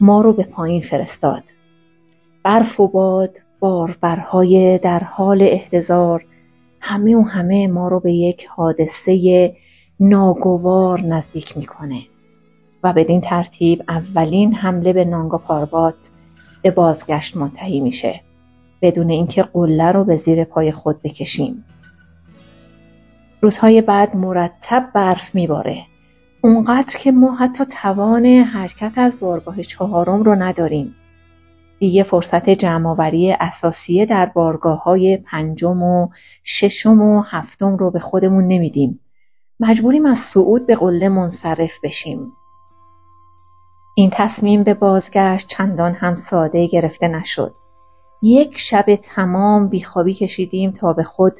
[0.00, 1.42] ما رو به پایین فرستاد.
[2.44, 3.30] برف و باد
[3.60, 6.24] باربرهای در حال احتضار
[6.80, 9.52] همه و همه ما رو به یک حادثه
[10.00, 12.02] ناگوار نزدیک می‌کنه.
[12.84, 15.94] و بدین ترتیب اولین حمله به نانگا پاربات
[16.62, 18.20] به بازگشت منتهی میشه.
[18.82, 21.64] بدون اینکه قله رو به زیر پای خود بکشیم.
[23.40, 25.82] روزهای بعد مرتب برف میباره.
[26.42, 30.94] اونقدر که ما حتی توان حرکت از بارگاه چهارم رو نداریم.
[31.78, 36.08] دیگه فرصت جمعآوری اساسیه در بارگاه های پنجم و
[36.44, 39.00] ششم و هفتم رو به خودمون نمیدیم.
[39.60, 42.32] مجبوریم از صعود به قله منصرف بشیم.
[43.94, 47.54] این تصمیم به بازگشت چندان هم ساده گرفته نشد.
[48.22, 51.32] یک شب تمام بیخوابی کشیدیم تا به خود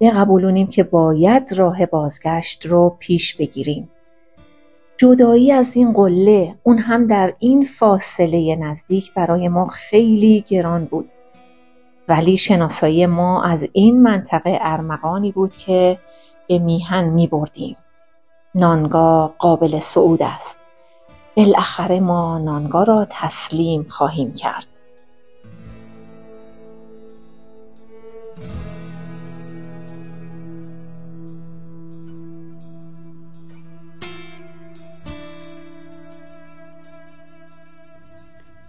[0.00, 3.90] بقبولونیم که باید راه بازگشت رو پیش بگیریم.
[4.96, 11.08] جدایی از این قله اون هم در این فاصله نزدیک برای ما خیلی گران بود.
[12.08, 15.98] ولی شناسایی ما از این منطقه ارمغانی بود که
[16.48, 17.76] به میهن می بردیم.
[18.54, 20.58] نانگاه قابل صعود است.
[21.36, 24.66] بالاخره ما نانگاه را تسلیم خواهیم کرد.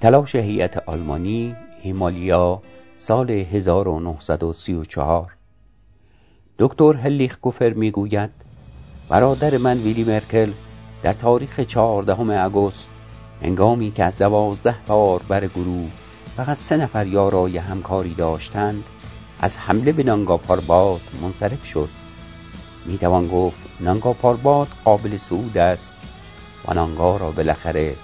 [0.01, 2.61] تلاش هیئت آلمانی هیمالیا
[2.97, 5.31] سال 1934
[6.59, 8.29] دکتر هلیخ گوفر می‌گوید
[9.09, 10.51] برادر من ویلی مرکل
[11.01, 12.89] در تاریخ چهاردهم اگوست
[13.41, 15.89] هنگامی که از دوازده بار بر گروه
[16.37, 18.83] فقط سه نفر یارای همکاری داشتند
[19.39, 21.89] از حمله به نانگا پارباد منصرف شد.
[22.85, 25.93] می‌توان گفت نانگا پارباد قابل صعود است
[26.67, 27.95] و نانگا را بالاخره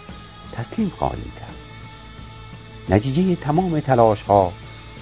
[0.53, 1.46] تسلیم خواهیم کرد.
[2.89, 4.53] نتیجه تمام تلاش ها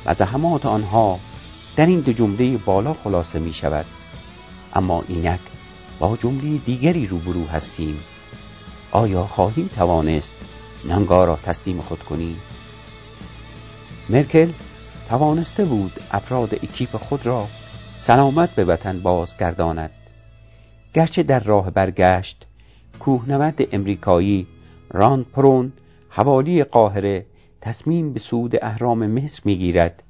[0.05, 1.19] و زحمات آنها
[1.75, 3.85] در این دو جمله بالا خلاصه می شود
[4.73, 5.39] اما اینک
[5.99, 7.99] با جمله دیگری روبرو هستیم.
[8.91, 10.33] آیا خواهیم توانست
[10.85, 12.37] نانگا را تسلیم خود کنیم
[14.09, 14.51] مرکل
[15.09, 17.47] توانسته بود افراد اکیپ خود را
[17.97, 19.91] سلامت به وطن بازگرداند.
[20.93, 22.45] گرچه در راه برگشت
[22.99, 24.47] کوهنورد امریکایی
[24.91, 25.73] راند پرون
[26.09, 27.25] حوالی قاهره
[27.65, 30.03] تصمیم به سود اهرام مصر می‌گیرد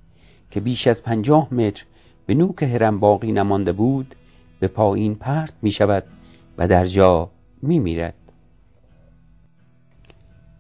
[0.51, 1.85] که بیش از پنجاه متر
[2.25, 4.15] به نوک هرم باقی نمانده بود
[4.59, 6.03] به پایین پرت می شود
[6.57, 7.29] و در جا
[7.61, 8.13] می میرد.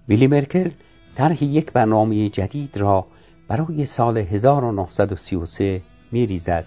[0.09, 0.69] ویلی مرکل
[1.15, 3.07] طرح یک برنامه جدید را
[3.47, 5.81] برای سال 1933
[6.11, 6.65] می ریزد.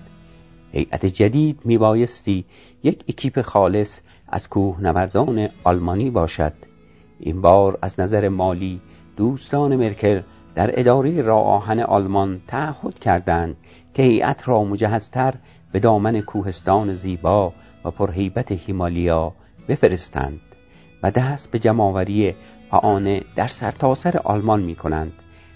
[0.73, 2.45] هیئت جدید می بایستی
[2.83, 6.55] یک اکیپ خالص از کوه نوردان آلمانی باشد.
[7.21, 8.81] این بار از نظر مالی
[9.19, 10.21] دوستان مرکل
[10.55, 13.57] در اداره راه آهن آلمان تعهد کردند
[13.95, 15.35] که هیئت را مجهزتر
[15.73, 17.53] به دامن کوهستان زیبا
[17.85, 19.33] و پرهیبت هیمالیا
[19.69, 20.41] بفرستند
[21.03, 22.35] و دست به جمعآوری
[22.71, 25.13] آن در سرتاسر سر آلمان می کنند.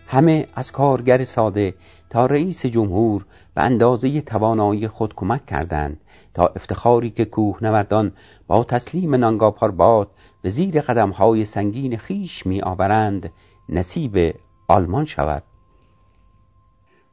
[0.07, 1.75] همه از کارگر ساده
[2.11, 6.01] تا رئیس جمهور به اندازه توانایی خود کمک کردند
[6.35, 8.12] تا افتخاری که کوه نوردان
[8.46, 10.11] با تسلیم نانگاپارباد
[10.42, 13.31] به زیر قدمهای سنگین خیش می آورند
[13.68, 14.35] نصیب
[14.68, 15.42] آلمان شود.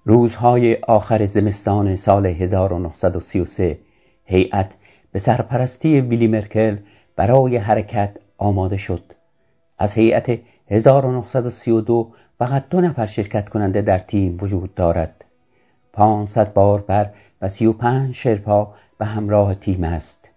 [0.05, 3.79] روزهای آخر زمستان سال 1933
[4.25, 4.75] هیئت
[5.11, 6.77] به سرپرستی ویلی مرکل
[7.15, 9.03] برای حرکت آماده شد.
[9.77, 15.25] از هیئت 1932 فقط دو نفر شرکت کننده در تیم وجود دارد.
[15.93, 20.29] 500 بار و 35 شرپا به همراه تیم است.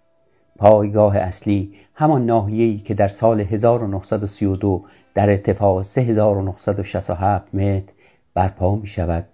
[0.57, 7.93] پایگاه اصلی همان ناحیه‌ای که در سال 1932 در ارتفاع 3967 متر
[8.33, 9.25] برپا می شود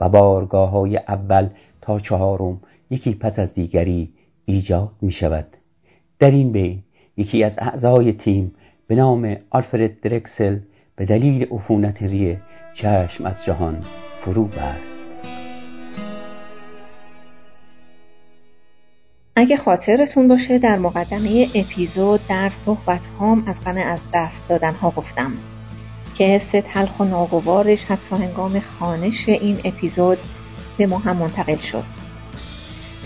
[0.00, 1.48] و بارگاه های اول
[1.80, 4.12] تا چهارم یکی پس از دیگری
[4.44, 5.46] ایجاد می شود
[6.18, 6.82] در این بین
[7.16, 8.54] یکی از اعضای تیم
[8.86, 10.58] به نام آلفرد درکسل
[10.96, 12.40] به دلیل عفونت ریه
[12.74, 13.84] چشم از جهان
[14.20, 15.03] فرو بست
[19.36, 24.90] اگه خاطرتون باشه در مقدمه اپیزود در صحبت هام از غم از دست دادن ها
[24.90, 25.32] گفتم
[26.14, 30.18] که حس تلخ و ناگوارش حتی هنگام خانش این اپیزود
[30.78, 31.84] به ما هم منتقل شد.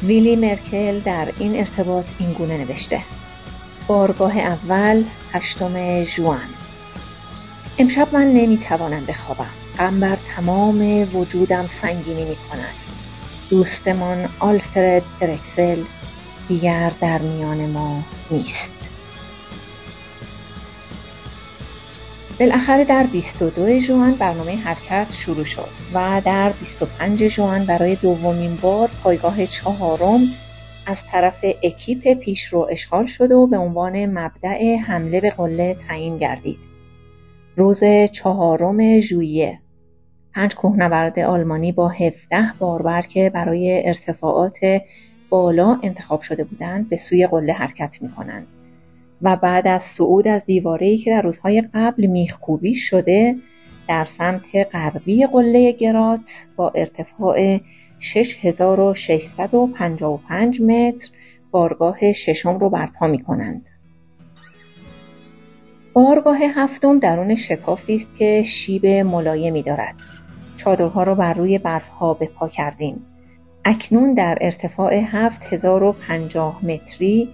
[0.03, 3.01] ویلی مرکل در این ارتباط این گونه نوشته.
[3.87, 6.49] بارگاه اول هشتم جوان
[7.79, 9.51] امشب من نمی‌توانم بخوابم.
[9.79, 12.75] غم بر تمام وجودم سنگینی می کند
[13.51, 15.83] دوستمان آلفرد درکسل
[16.49, 18.79] دیگر در میان ما نیست
[22.41, 28.91] بالاخره در 22 جوان برنامه حرکت شروع شد و در 25 جوان برای دومین بار
[29.03, 30.21] پایگاه چهارم
[30.87, 36.59] از طرف اکیپ پیشرو اشغال شد و به عنوان مبدع حمله به قله تعیین گردید.
[37.57, 37.81] روز
[38.13, 39.59] چهارم ژوئیه
[40.35, 44.55] پنج کوهنورد آلمانی با 17 باربر که برای ارتفاعات
[45.29, 48.47] بالا انتخاب شده بودند به سوی قله حرکت می کنند
[49.23, 53.37] و بعد از صعود از دیواره‌ای که در روزهای قبل میخکوبی شده
[53.89, 56.21] در سمت غربی قله گرات
[56.57, 57.59] با ارتفاع
[57.99, 61.09] 6655 متر
[61.51, 63.65] بارگاه ششم رو برپا می کنند.
[65.93, 69.95] بارگاه هفتم درون شکافی است که شیب ملایمی دارد.
[70.57, 73.07] چادرها را بر روی برفها پا کردیم.
[73.65, 77.29] اکنون در ارتفاع 7050 متری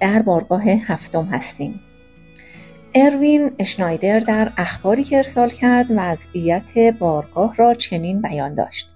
[0.00, 1.80] در بارگاه هفتم هستیم.
[2.94, 8.86] اروین اشنایدر در اخباری که ارسال کرد وضعیت بارگاه را چنین بیان داشت.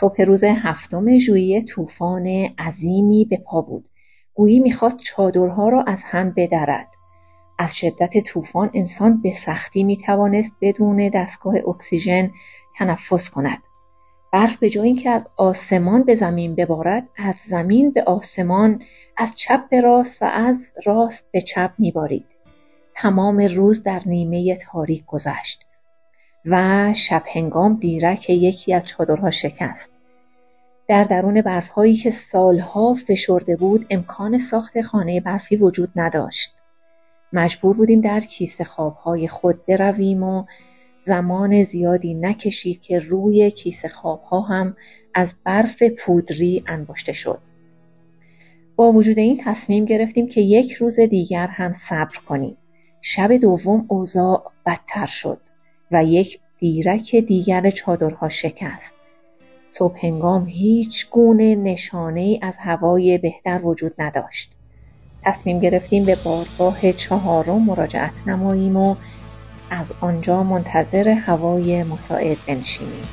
[0.00, 2.26] صبح روز هفتم ژوئیه طوفان
[2.58, 3.88] عظیمی به پا بود.
[4.34, 6.88] گویی می‌خواست چادرها را از هم بدرد.
[7.58, 12.30] از شدت طوفان انسان به سختی می‌توانست بدون دستگاه اکسیژن
[12.78, 13.58] تنفس کند.
[14.32, 18.82] برف به جای اینکه از آسمان به زمین ببارد از زمین به آسمان
[19.16, 22.26] از چپ به راست و از راست به چپ میبارید.
[22.94, 25.66] تمام روز در نیمه تاریک گذشت
[26.44, 29.90] و شب هنگام دیرک یکی از چادرها شکست.
[30.88, 36.52] در درون برفهایی که سالها فشرده بود امکان ساخت خانه برفی وجود نداشت.
[37.32, 40.44] مجبور بودیم در کیسه خوابهای خود برویم و
[41.06, 44.76] زمان زیادی نکشید که روی کیسه خوابها هم
[45.14, 47.38] از برف پودری انباشته شد.
[48.76, 52.56] با وجود این تصمیم گرفتیم که یک روز دیگر هم صبر کنیم.
[53.02, 55.40] شب دوم اوضاع بدتر شد
[55.92, 58.94] و یک دیرک دیگر چادرها شکست.
[59.70, 64.52] صبح هنگام هیچ گونه نشانه ای از هوای بهتر وجود نداشت.
[65.22, 68.96] تصمیم گرفتیم به بارگاه چهارم مراجعت نماییم و
[69.70, 73.08] از آنجا منتظر هوای مساعد بنشینیم.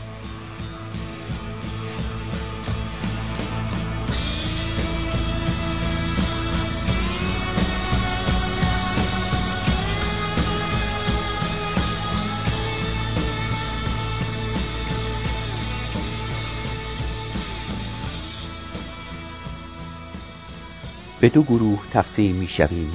[21.23, 22.91] به دو گروه تقسیم می شویم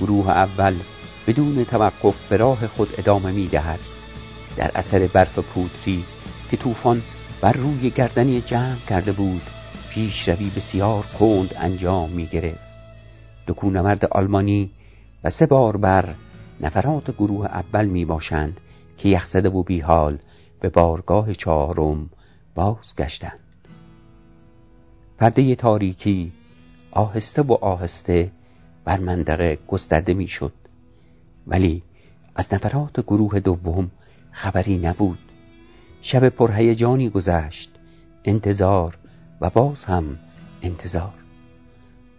[0.00, 0.74] گروه اول
[1.28, 3.80] بدون توقف به راه خود ادامه می دهد
[4.56, 6.04] در اثر برف پودری
[6.50, 7.02] که طوفان
[7.40, 9.42] بر روی گردنی جمع کرده بود
[9.90, 12.60] پیشروی بسیار کند انجام می گرفت
[13.46, 13.54] دو
[14.10, 14.70] آلمانی
[15.24, 16.14] و سه بار بر
[16.60, 18.60] نفرات گروه اول می باشند
[18.96, 20.18] که یخزده و بیحال
[20.60, 22.10] به بارگاه چهارم
[22.54, 23.40] بازگشتند.
[25.18, 26.32] پرده تاریکی
[26.90, 28.30] آهسته و آهسته
[28.84, 30.52] بر منطقه گسترده می‌شد.
[31.48, 31.82] ولی
[32.34, 33.90] از نفرات گروه دوم
[34.30, 35.18] خبری نبود.
[36.02, 37.70] شب پرهیجانی گذشت
[38.24, 38.98] انتظار
[39.40, 40.18] و باز هم
[40.62, 41.14] انتظار.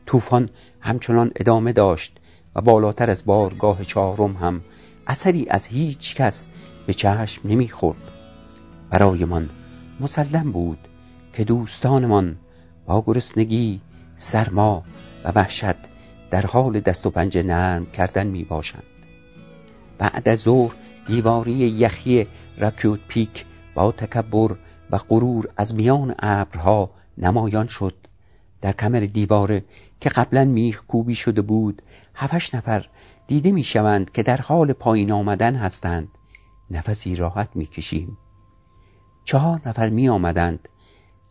[0.05, 0.49] طوفان
[0.81, 2.17] همچنان ادامه داشت
[2.55, 4.61] و بالاتر از بارگاه چهارم هم
[5.07, 6.47] اثری از هیچ کس
[6.87, 8.01] به چشم نمی‌خورد.
[8.89, 9.49] برایمان
[9.99, 10.87] مسلم بود
[11.33, 12.35] که دوستانمان
[12.85, 13.81] با گرسنگی
[14.15, 14.83] سرما
[15.23, 15.75] و وحشت
[16.31, 18.83] در حال دست و پنجه نرم کردن می باشند
[19.99, 20.75] بعد از ظهر
[21.07, 24.55] دیواری یخی رکیوت پیک با تکبر
[24.91, 27.93] و غرور از میان ابرها نمایان شد.
[28.61, 29.65] در کمر دیواره
[29.99, 31.81] که قبلا میخ کوبی شده بود
[32.15, 32.85] هفش نفر
[33.27, 36.07] دیده می‌شوند که در حال پایین آمدن هستند.
[36.71, 38.17] نفسی راحت می‌کشیم.
[39.25, 40.69] چهار نفر می آمدند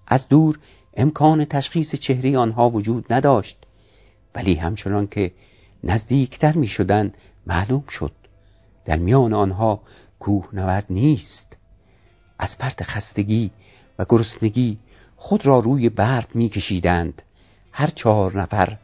[0.07, 0.59] از دور
[0.97, 3.67] امکان تشخیص چهره آنها وجود نداشت
[4.35, 5.33] ولی همچنان که
[5.85, 7.17] نزدیکتر می شدند
[7.47, 8.13] معلوم شد
[8.89, 9.81] در میان آنها
[10.21, 11.57] کوه نورد نیست.
[12.39, 13.51] از پرت خستگی
[13.99, 14.79] و گرسنگی
[15.17, 17.23] خود را روی برد میکشیدند.
[17.73, 18.77] هر چهار نفر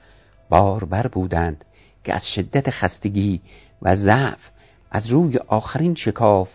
[0.49, 1.65] باربر بودند
[2.05, 3.41] که از شدت خستگی
[3.83, 4.51] و ضعف
[4.91, 6.51] از روی آخرین شکاف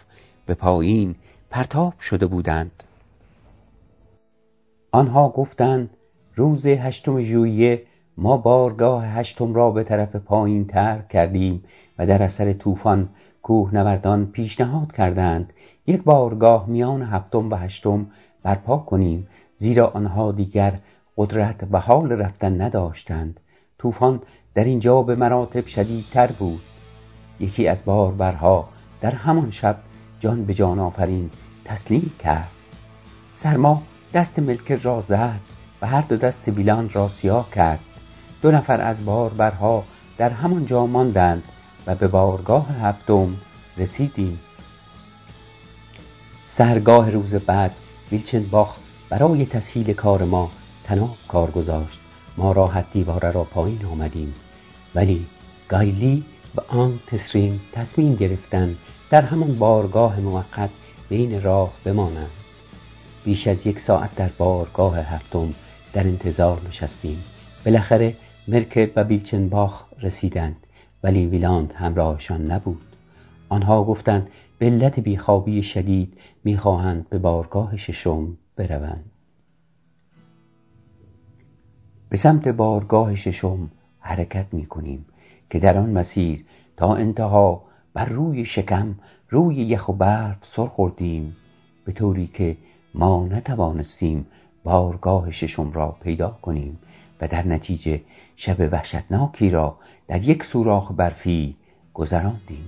[0.45, 1.15] به پایین
[1.49, 2.83] پرتاب شده بودند.
[4.91, 5.89] آنها گفتند
[6.35, 7.83] روز هشتم ژوئیه
[8.17, 11.63] ما بارگاه هشتم را به طرف پایین تر کردیم
[11.97, 13.09] و در اثر طوفان
[13.43, 15.53] کوهنوردان پیشنهاد کردند
[15.87, 18.07] یک بارگاه میان هفتم و هشتم
[18.43, 20.79] برپا کنیم زیرا آنها دیگر
[21.17, 23.39] قدرت و حال رفتن نداشتند.
[23.79, 24.21] طوفان
[24.53, 26.61] در اینجا به مراتب شدیدتر بود.
[27.39, 28.69] یکی از باربرها
[29.01, 29.77] در همان شب
[30.19, 31.29] جان به جان آفرین
[31.65, 32.49] تسلیم کرد.
[33.33, 33.81] سرما
[34.13, 35.39] دست ملک را زد
[35.81, 37.79] و هر دو دست ویلان را سیاه کرد.
[38.41, 39.83] دو نفر از باربرها
[40.17, 41.43] در همان جا ماندند.
[41.89, 43.35] و به بارگاه هفتم
[43.77, 44.39] رسیدیم.
[46.47, 47.71] سرگاه روز بعد
[48.51, 48.75] باخ
[49.09, 50.51] برای تسهیل کار ما
[50.83, 51.99] تناب کار گذاشت.
[52.37, 54.33] ما راحت دیواره را پایین آمدیم.
[54.95, 55.25] ولی
[55.67, 56.23] گایلی
[56.55, 58.75] و آن تسرین تصمیم گرفتن
[59.09, 60.69] در همان بارگاه موقت
[61.09, 62.31] به این راه بمانند.
[63.25, 65.53] بیش از یک ساعت در بارگاه هفتم
[65.93, 67.23] در انتظار نشستیم.
[67.65, 68.15] بالاخره
[68.47, 70.55] مرکب و بیلچنباخ رسیدند.
[71.03, 72.95] ولی ویلاند همراهشان نبود.
[73.49, 74.27] آنها گفتند
[74.59, 79.11] به علت بیخوابی شدید می‌خواهند به بارگاه ششم بروند.
[82.09, 85.05] به سمت بارگاه ششم حرکت می‌کنیم
[85.49, 86.45] که در آن مسیر
[86.77, 88.95] تا انتها بر روی شکم
[89.29, 91.35] روی یخ و برف سر خوردیم
[91.85, 92.57] به طوری که
[92.93, 94.25] ما نتوانستیم
[94.63, 96.79] بارگاه ششم را پیدا کنیم.
[97.21, 98.01] و در نتیجه
[98.35, 101.55] شب وحشتناکی را در یک سوراخ برفی
[101.93, 102.65] گذراندیم.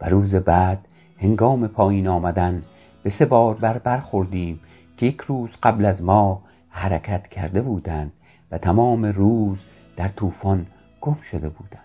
[0.00, 0.88] و روز بعد
[1.18, 2.62] هنگام پایین آمدن
[3.02, 4.60] به سه بار بر برخوردیم
[4.96, 8.12] که یک روز قبل از ما حرکت کرده بودند
[8.50, 9.58] و تمام روز
[9.96, 10.66] در طوفان
[11.00, 11.80] گم شده بودند.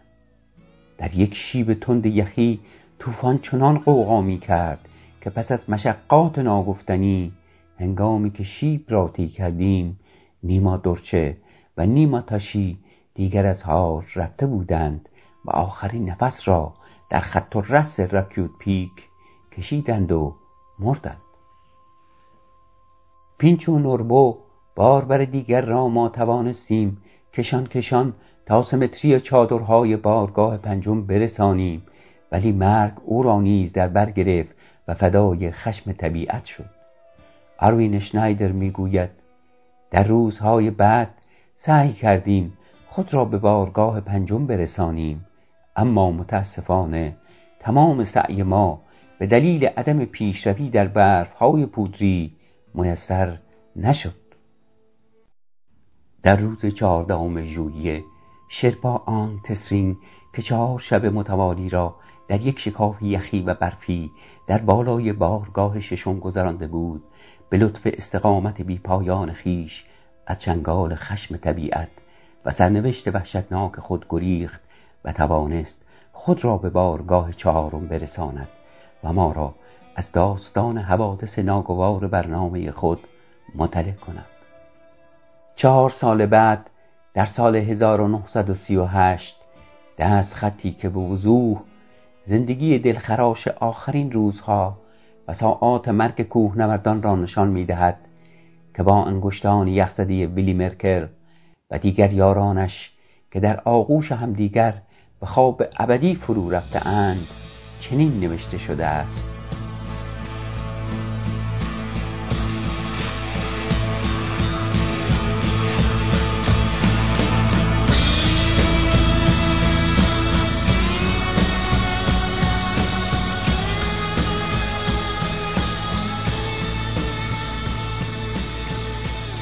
[0.98, 2.60] در یک شیب تند یخی
[3.00, 4.90] طوفان چنان قوقا می کرد
[5.22, 7.32] که پس از مشقات ناگفتنی
[7.80, 9.99] هنگامی که شیب را طی کردیم
[10.44, 11.38] نیما درچه
[11.78, 12.80] و نیما تاشی
[13.14, 15.10] دیگر از هار رفته بودند
[15.46, 16.74] و آخرین نفس را
[17.10, 18.92] در خط و رس رکیوت پیک
[19.52, 20.36] کشیدند و
[20.80, 21.22] مردند.
[23.38, 24.38] پینچ و نوربو
[24.76, 27.02] بار بر دیگر را ما توانستیم
[27.34, 28.14] کشان کشان
[28.46, 31.84] تا سمتری چادرهای بارگاه پنجم برسانیم
[32.32, 34.56] ولی مرگ او را نیز در بر گرفت
[34.88, 36.70] و فدای خشم طبیعت شد.
[37.60, 39.10] اروین شنایدر می‌گوید
[39.92, 41.10] در روزهای بعد
[41.56, 45.26] سعی کردیم خود را به بارگاه پنجم برسانیم.
[45.76, 47.18] اما متاسفانه
[47.60, 48.82] تمام سعی ما
[49.20, 52.36] به دلیل عدم پیشروی در برفهای پودری
[52.74, 53.40] میسر
[53.76, 54.16] نشد.
[56.24, 58.04] در روز چهاردهم ژوئیه
[58.50, 59.98] شرپا آن تسرین
[60.36, 61.96] که چهار شب متوالی را
[62.28, 64.12] در یک شکاف یخی و برفی
[64.48, 67.04] در بالای بارگاه ششم گذرانده بود
[67.50, 69.86] به لطف استقامت بی پایان خیش
[70.28, 71.90] از چنگال خشم طبیعت
[72.46, 74.62] و سرنوشت وحشتناک خود گریخت
[75.06, 75.82] و توانست
[76.14, 78.48] خود را به بارگاه چهارم برساند
[79.04, 79.56] و ما را
[79.96, 83.00] از داستان حوادث ناگوار برنامه خود
[83.56, 84.26] مطلع کند.
[85.56, 86.70] چهار سال بعد
[87.14, 89.36] در سال 1938
[89.98, 91.62] دست خطی که به وضوح
[92.22, 94.78] زندگی دلخراش آخرین روزها
[95.30, 97.98] و ساعات مرگ کوهنوردان را نشان می‌دهد
[98.76, 101.08] که با انگشتان یخزده ویلی مرکر
[101.72, 102.94] و دیگر یارانش
[103.32, 104.74] که در آغوش همدیگر
[105.20, 107.28] به خواب ابدی فرو رفته اند
[107.80, 109.39] چنین نوشته شده است.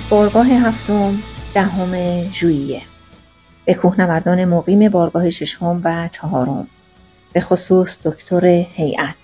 [0.10, 1.14] بارگاه هفتم
[1.54, 2.82] دهم ژوئیه.
[3.66, 6.68] به کوهنوردان مقیم بارگاه ششم و چهارم.
[7.34, 9.16] به خصوص دکتر هیئت.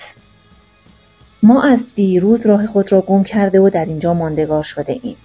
[1.44, 5.16] ما از دیروز راه خود را گم کرده و در اینجا ماندگار شده ایم.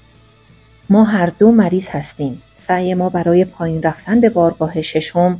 [0.91, 2.43] ما هر دو مریض هستیم.
[2.69, 5.39] سعی ما برای پایین رفتن به بارگاه ششم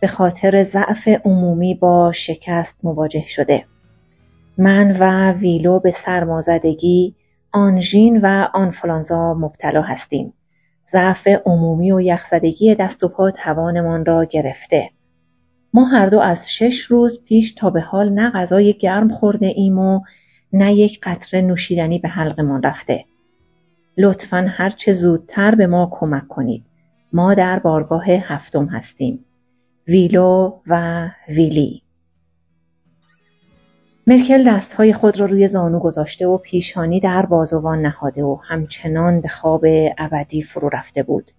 [0.00, 3.64] به خاطر ضعف عمومی با شکست مواجه شده.
[4.58, 7.14] من و ویلو به سرمازدگی
[7.54, 10.32] آنژین و آنفلانزا مبتلا هستیم.
[10.92, 14.90] ضعف عمومی و یخزدگی دست و پا توانمان را گرفته.
[15.74, 19.78] ما هر دو از شش روز پیش تا به حال نه غذای گرم خورده ایم
[19.78, 20.00] و
[20.52, 23.04] نه یک قطره نوشیدنی به حلقمان رفته.
[23.98, 26.64] لطفا هرچه زودتر به ما کمک کنید.
[27.12, 29.24] ما در بارگاه هفتم هستیم.
[29.88, 31.83] ویلو و ویلی
[34.06, 39.28] مرکل دستهای خود را روی زانو گذاشته و پیشانی در بازوان نهاده و همچنان به
[39.28, 39.64] خواب
[39.98, 41.30] ابدی فرو رفته بود.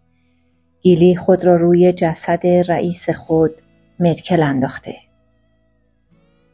[0.82, 3.52] گیلی خود را روی جسد رئیس خود
[4.00, 4.96] مرکل انداخته.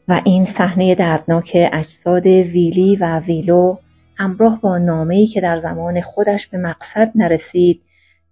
[0.08, 3.76] و این صحنه دردناک اجساد ویلی و ویلو
[4.16, 7.80] همراه با نامه‌ای که در زمان خودش به مقصد نرسید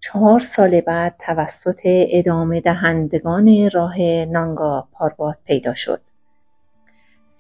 [0.01, 6.01] چهار سال بعد توسط ادامه دهندگان راه نانگا پاربات پیدا شد.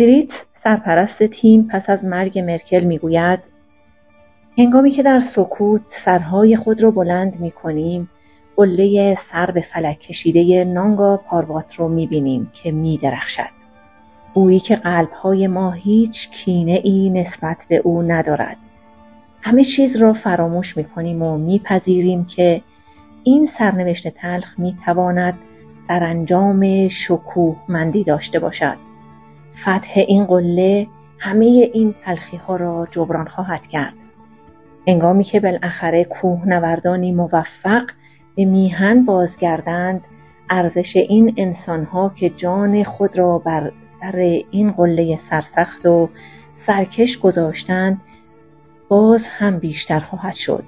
[0.00, 0.28] فریت
[0.64, 3.38] سرپرست تیم پس از مرگ مرکل می‌گوید
[4.58, 8.08] هنگامی که در سکوت سرهای خود را بلند می کنیم
[8.56, 13.50] قله سر به فلک کشیده نانگا پاروات رو می بینیم که می درخشد.
[14.34, 18.56] بویی که قلبهای ما هیچ کینه ای نسبت به او ندارد.
[19.42, 22.62] همه چیز را فراموش می کنیم و میپذیریم که
[23.24, 25.34] این سرنوشت تلخ می تواند
[25.88, 28.89] سرانجام شکوهمندی داشته باشد
[29.62, 30.86] فتح این قله
[31.18, 33.94] همه این تلخی ها را جبران خواهد کرد.
[34.86, 37.90] انگامی که بالاخره کوهنوردانی موفق
[38.36, 40.04] به میهن بازگردند
[40.50, 44.16] ارزش این انسانها که جان خود را بر سر
[44.50, 46.08] این قله سرسخت و
[46.66, 48.00] سرکش گذاشتند
[48.88, 50.64] باز هم بیشتر خواهد شد.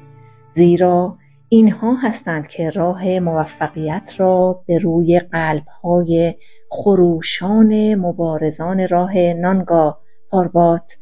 [0.54, 1.16] زیرا
[1.52, 6.34] اینها هستند که راه موفقیت را به روی قلبهای
[6.70, 9.98] خروشان مبارزان راه نانگا
[10.30, 10.96] پاربات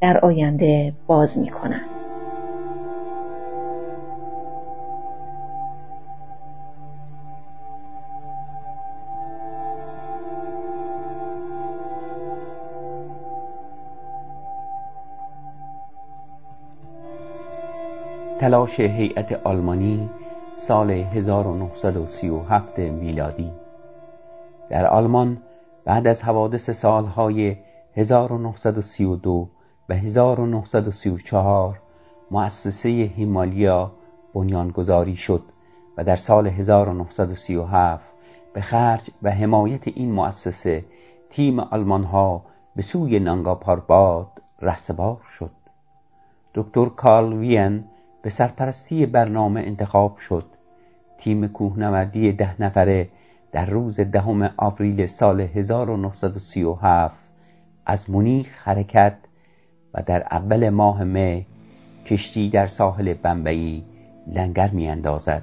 [0.00, 2.01] در آینده باز می کنند.
[18.42, 20.10] تلاش هیئت آلمانی
[20.54, 23.52] سال 1937 میلادی.
[24.70, 25.38] در آلمان
[25.84, 27.56] بعد از حوادث سالهای
[27.96, 29.48] 1932
[29.88, 31.80] و 1934
[32.30, 33.92] مؤسسه هیمالیا
[34.34, 35.42] بنیانگذاری شد
[35.98, 38.04] و در سال 1937
[38.54, 40.84] به خرج و حمایت این مؤسسه
[41.30, 42.42] تیم آلمان ها
[42.76, 45.50] به سوی نانگا پارباد رهسپار شد.
[46.54, 47.84] دکتر کارل وین
[48.22, 50.44] به سرپرستی برنامه انتخاب شد
[51.18, 53.08] تیم کوهنوردی ده نفره
[53.52, 57.18] در روز دهم آوریل سال 1937
[57.86, 59.16] از مونیخ حرکت
[59.94, 61.46] و در اول ماه مه
[62.06, 63.84] کشتی در ساحل بمبئی
[64.26, 65.42] لنگر می اندازد.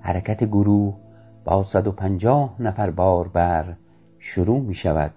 [0.00, 0.94] حرکت گروه
[1.44, 3.76] با 150 نفر بار
[4.18, 5.12] شروع می شود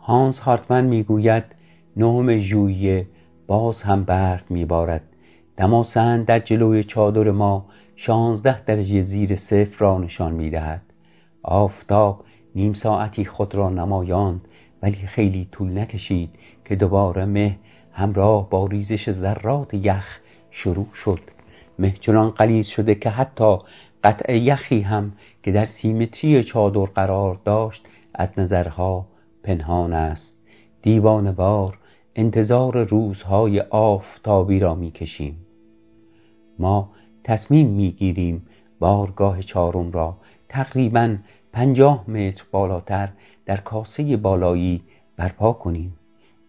[0.00, 1.44] هانس هارتمن می گوید
[1.96, 3.06] نهم ژوئیه
[3.46, 5.02] باز هم برف میبارد.
[5.56, 7.66] دماسند در جلوی چادر ما
[7.96, 10.82] شانزده درجه زیر صفر را نشان می‌دهد.
[11.42, 12.24] آفتاب
[12.54, 14.40] نیم ساعتی خود را نمایاند
[14.82, 16.30] ولی خیلی طول نکشید
[16.64, 17.56] که دوباره مه
[17.92, 20.20] همراه با ریزش ذرات یخ
[20.50, 21.20] شروع شد.
[21.78, 23.58] مه چنان قلیز شده که حتی
[24.04, 29.06] قطع یخی هم که در سیمتری چادر قرار داشت از نظرها
[29.42, 30.36] پنهان است.
[30.82, 31.78] دیوانوار
[32.16, 35.46] انتظار روزهای آفتابی را می‌کشیم.
[36.58, 36.90] ما
[37.24, 38.46] تصمیم می‌گیریم
[38.78, 40.16] بارگاه چهارم را
[40.48, 41.16] تقریبا
[41.52, 43.08] پنجاه متر بالاتر
[43.46, 44.82] در کاسه بالایی
[45.16, 45.96] برپا کنیم.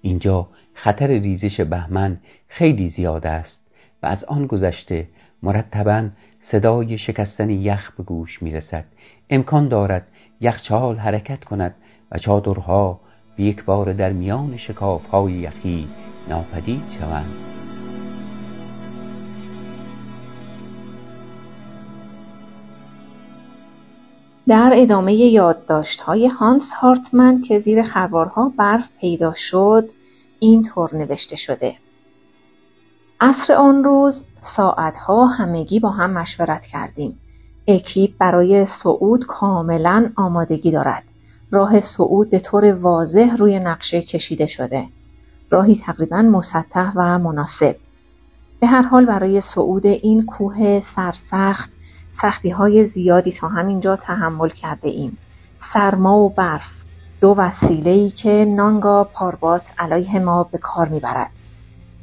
[0.02, 3.68] اینجا خطر ریزش بهمن خیلی زیاد است
[4.04, 5.08] و از آن گذشته
[5.44, 6.10] مرتبا
[6.40, 8.86] صدای شکستن یخ به گوش می‌رسد.
[9.30, 10.08] امکان دارد
[10.42, 11.76] یخچال حرکت کند
[12.12, 13.00] و چادرها
[13.38, 15.88] به یک بار در میان شکاف های یخی
[16.30, 17.34] ناپدید شوند.
[24.48, 29.90] در ادامه یادداشت های هانس هارتمن که زیر خروارها برف پیدا شد
[30.40, 31.76] اینطور نوشته شده.
[33.22, 34.24] عصر آن روز
[34.58, 37.20] ساعتها همگی با هم مشورت کردیم.
[37.68, 41.04] اکیپ برای صعود کاملا آمادگی دارد.
[41.56, 44.88] راه صعود به طور واضح روی نقشه کشیده شده.
[45.50, 47.76] راهی تقریبا مسطح و مناسب.
[48.60, 51.70] به هر حال برای صعود این کوه سرسخت
[52.22, 55.18] سختی های زیادی تا همینجا تحمل کرده ایم.
[55.74, 56.72] سرما و برف
[57.22, 61.30] دو وسیله ای که نانگا پاربات علیه ما به کار می‌برد.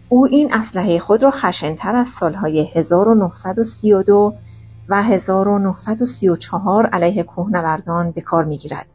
[0.09, 4.35] او این اسلحه خود را خشنتر از سالهای 1932
[4.89, 8.87] و 1934 علیه کوهنوردان به کار می‌گیرد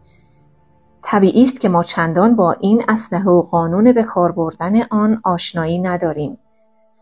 [1.09, 5.79] طبیعی است که ما چندان با این اسلحه و قانون به کار بردن آن آشنایی
[5.79, 6.37] نداریم.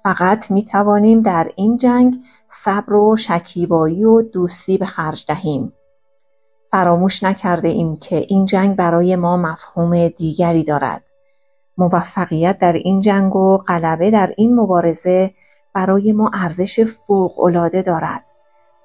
[0.04, 2.16] فقط می توانیم در این جنگ
[2.64, 5.74] صبر و شکیبایی و دوستی به خرج دهیم.
[6.72, 11.04] فراموش نکرده ایم که این جنگ برای ما مفهوم دیگری دارد.
[11.78, 15.32] موفقیت در این جنگ و غلبه در این مبارزه
[15.74, 18.24] برای ما ارزش فوقالعاده دارد.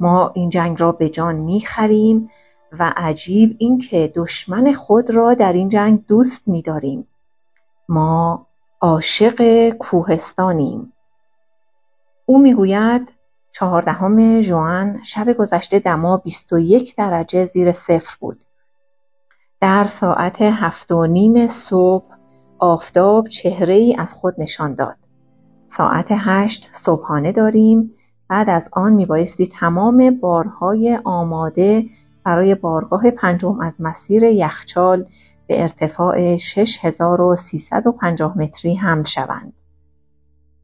[0.01, 2.31] ما این جنگ را به جان می خریم
[2.79, 7.07] و عجیب اینکه دشمن خود را در این جنگ دوست می‌داریم.
[7.89, 8.47] ما
[8.81, 10.93] عاشق کوهستانیم.
[12.27, 13.09] او می‌گوید
[13.53, 18.39] چهاردهم ژوئن شب گذشته دما 21 درجه زیر صفر بود.
[19.61, 22.05] در ساعت هفت و نیم صبح
[22.59, 24.97] آفتاب چهره ای از خود نشان داد.
[25.77, 27.91] ساعت هشت صبحانه داریم.
[28.29, 31.85] بعد از آن میبایستی تمام بارهای آماده
[32.25, 35.07] برای بارگاه پنجم از مسیر یخچال
[35.47, 39.53] به ارتفاع 6350 متری حمل شوند.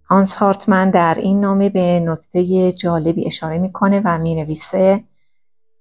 [0.08, 5.04] هانس هارتمن در این نامه به نکته جالبی اشاره می‌کنه و می نویسه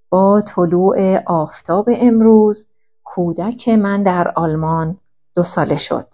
[0.09, 2.67] با طلوع آفتاب امروز
[3.03, 4.97] کودک من در آلمان
[5.35, 6.07] دو ساله شد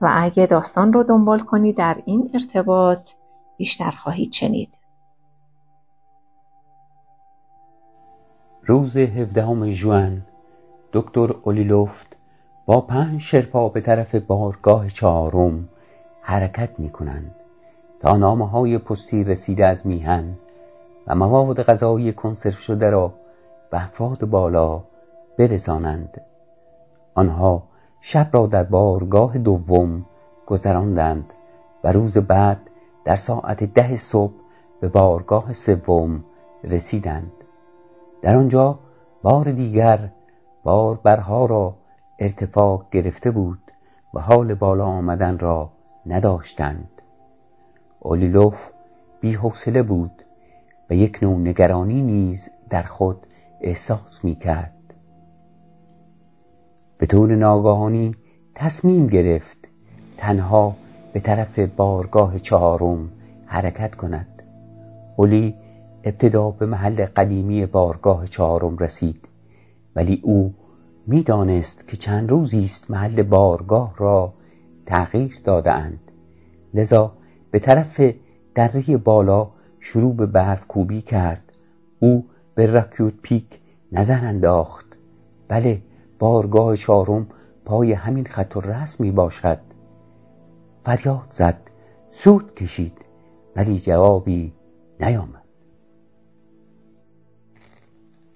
[0.00, 3.10] و اگه داستان رو دنبال کنی در این ارتباط
[3.58, 4.68] بیشتر خواهید شنید
[8.70, 10.22] روز هفدهم ژوئن
[10.92, 12.16] دکتر اولیلوفت
[12.66, 15.68] با پنج شرپا به طرف بارگاه چهارم
[16.20, 17.34] حرکت می کنند
[18.00, 20.36] تا نامه های پستی رسیده از میهن
[21.06, 23.14] و مواد غذایی کنسرو شده را
[23.70, 24.82] به افراد بالا
[25.38, 26.20] برسانند.
[27.14, 27.62] آنها
[28.00, 30.06] شب را در بارگاه دوم
[30.46, 31.32] گذراندند
[31.84, 32.70] و روز بعد
[33.04, 34.34] در ساعت ده صبح
[34.80, 36.24] به بارگاه سوم
[36.64, 37.32] رسیدند.
[38.22, 38.78] در آنجا
[39.22, 40.10] بار دیگر
[40.64, 41.76] بار برها را
[42.18, 43.58] ارتفاع گرفته بود
[44.14, 45.70] و حال بالا آمدن را
[46.06, 47.02] نداشتند.
[48.00, 48.70] اولیلوف
[49.20, 50.24] بی حوصله بود
[50.90, 53.26] و یک نوع نگرانی نیز در خود
[53.60, 54.74] احساس می کرد
[56.98, 58.14] به طور ناگهانی
[58.54, 59.68] تصمیم گرفت
[60.16, 60.76] تنها
[61.12, 63.10] به طرف بارگاه چهارم
[63.46, 64.42] حرکت کند.
[65.16, 65.54] اولی
[66.04, 69.28] ابتدا به محل قدیمی بارگاه چهارم رسید.
[69.96, 70.54] ولی او
[71.06, 74.32] می‌دانست که چند روزی است محل بارگاه را
[74.86, 76.12] تغییر دادهاند.
[76.74, 77.12] لذا
[77.50, 78.00] به طرف
[78.54, 81.52] دره بالا شروع به برف کوبی کرد.
[82.00, 82.24] او
[82.54, 83.60] به رکیوت پیک
[83.92, 84.86] نظر انداخت.
[85.48, 85.82] بله
[86.18, 87.26] بارگاه چهارم
[87.64, 89.58] پای همین خط و رسمی باشد
[90.84, 91.60] فریاد زد.
[92.10, 93.04] سود کشید.
[93.56, 94.52] ولی جوابی
[95.00, 95.39] نیامد.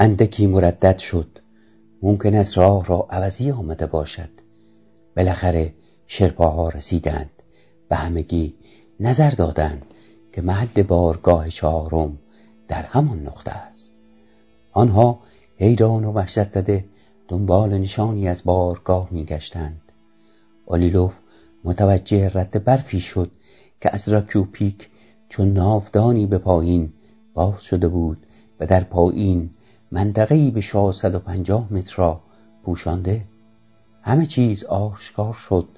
[0.05, 1.38] اندکی مردد شد.
[2.02, 4.28] ممکن است راه را عوضی آمده باشد.
[5.16, 5.74] بالاخره
[6.07, 7.30] شرپاها رسیدند
[7.90, 8.55] و همگی
[9.00, 9.82] نظر دادند
[10.32, 12.18] که محل بارگاه چهارم
[12.68, 13.92] در همان نقطه است.
[14.72, 15.20] آنها
[15.57, 16.84] حیران و وحشت زده
[17.28, 19.92] دنبال نشانی از بارگاه میگشتند.
[20.66, 21.18] آلیلوف
[21.64, 23.30] متوجه رد برفی شد
[23.80, 24.88] که از راکیوپیک
[25.28, 26.92] چون ناودانی به پایین
[27.34, 28.26] باز شده بود
[28.61, 29.50] و در پایین
[29.95, 30.61] منطقه‌ای به
[31.18, 32.20] پنجاه متر را
[32.64, 33.24] پوشانده.
[34.03, 35.68] همه چیز آشکار شد.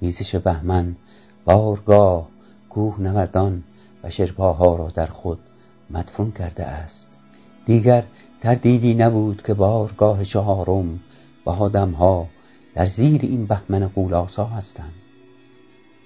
[0.00, 0.96] ریزش بهمن
[1.44, 2.28] بارگاه
[2.70, 3.62] کوه نوردان
[4.02, 5.38] و شرپاها را در خود
[5.90, 7.06] مدفون کرده است.
[7.64, 8.04] دیگر
[8.40, 11.00] تردیدی نبود که بارگاه چهارم
[11.46, 12.28] و آدمها
[12.74, 14.94] در زیر این بهمن قولاسا هستند.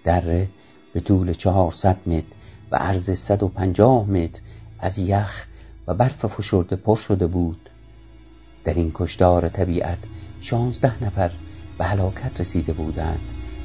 [0.04, 0.48] دره
[0.92, 2.36] به طول چهارصد متر
[2.70, 4.40] و عرض صد و پنجاه متر
[4.78, 5.46] از یخ
[5.86, 7.70] و برف فشرده پر شده بود.
[8.64, 9.98] در این کشدار طبیعت
[10.40, 11.30] شانزده نفر
[11.78, 13.20] به هلاکت رسیده بودند.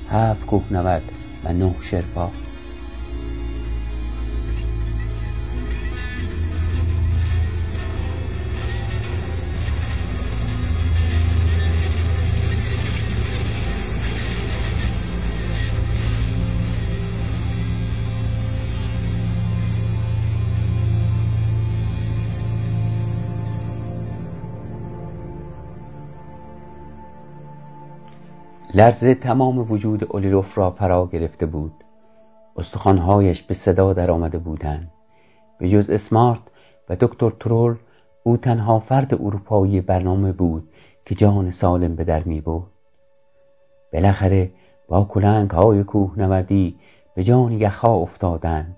[0.09, 1.11] هفت کوهنورد
[1.43, 2.31] و نه شرپا.
[28.73, 31.73] لرزه تمام وجود اولیلوف را فرا گرفته بود.
[32.57, 34.91] استخوانهایش به صدا در آمده بودند.
[35.59, 36.39] به جز اسمارت
[36.89, 37.75] و دکتر ترول
[38.23, 40.69] او تنها فرد اروپایی برنامه بود
[41.05, 42.67] که جان سالم به در می بود
[43.93, 44.51] بالاخره
[44.87, 46.75] با کلنگ های کوه نوردی
[47.15, 48.75] به جان یخها افتادند.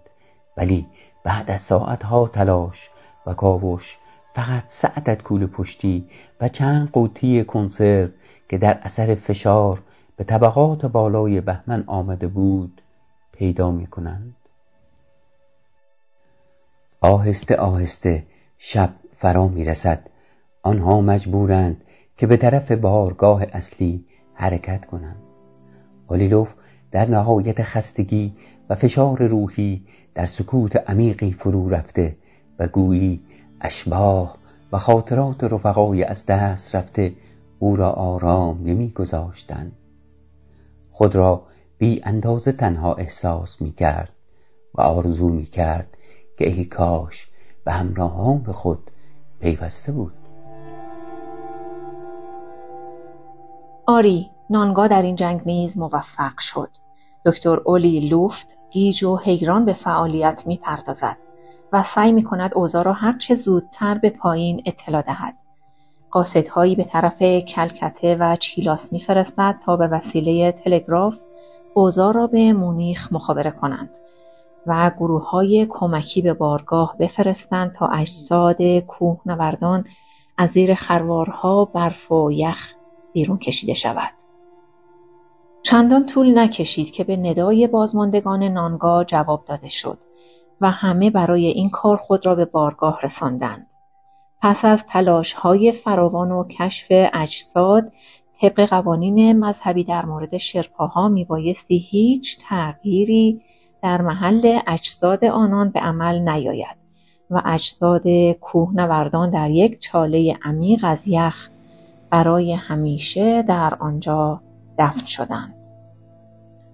[0.57, 0.87] ولی
[1.23, 2.89] بعد از ساعتها تلاش
[3.25, 3.97] و کاوش
[4.35, 6.05] فقط سعدت کول پشتی
[6.41, 8.09] و چند قوطی کنسرو
[8.49, 9.81] که در اثر فشار
[10.17, 12.81] به طبقات بالای بهمن آمده بود
[13.31, 14.35] پیدا می کنند
[17.01, 18.23] آهسته آهسته
[18.57, 20.09] شب فرا می رسد
[20.61, 21.83] آنها مجبورند
[22.17, 25.21] که به طرف بارگاه اصلی حرکت کنند.
[26.09, 26.53] اولیلوف
[26.91, 28.33] در نهایت خستگی
[28.69, 29.85] و فشار روحی
[30.15, 32.15] در سکوت عمیقی فرو رفته
[32.59, 33.21] و گویی
[33.61, 34.37] اشباه
[34.71, 37.13] و خاطرات رفقای از دست رفته
[37.63, 39.71] او را آرام نمی گذاشتند
[40.91, 41.43] خود را
[41.77, 44.13] بی اندازه تنها احساس می کرد
[44.75, 45.97] و آرزو می کرد
[46.37, 47.27] که ای کاش
[47.65, 48.91] به همراهان خود
[49.39, 50.13] پیوسته بود.
[53.87, 56.69] آری نانگا در این جنگ نیز موفق شد.
[57.25, 61.17] دکتر اولی لوفت گیج و حیران به فعالیت می پردازد
[61.73, 65.42] و سعی می کند اوضاع را هرچه زودتر به پایین اطلاع دهد.
[66.13, 71.15] قاصدهایی به طرف کلکته و چیلاس میفرستد تا به وسیله تلگراف
[71.73, 73.89] اوضاع را به مونیخ مخابره کنند
[74.67, 79.85] و گروه های کمکی به بارگاه بفرستند تا اجساد کوهنوردان
[80.37, 82.73] از زیر خروارها برف و یخ
[83.13, 84.11] بیرون کشیده شود.
[85.63, 89.97] چندان طول نکشید که به ندای بازماندگان نانگا جواب داده شد
[90.61, 93.67] و همه برای این کار خود را به بارگاه رساندند.
[94.43, 97.91] پس از تلاش های فراوان و کشف اجساد
[98.41, 103.41] طبق قوانین مذهبی در مورد شرپاها میبایستی هیچ تغییری
[103.83, 106.77] در محل اجساد آنان به عمل نیاید
[107.29, 108.03] و اجساد
[108.41, 111.49] کوهنوردان در یک چاله عمیق از یخ
[112.09, 114.41] برای همیشه در آنجا
[114.79, 115.55] دفن شدند.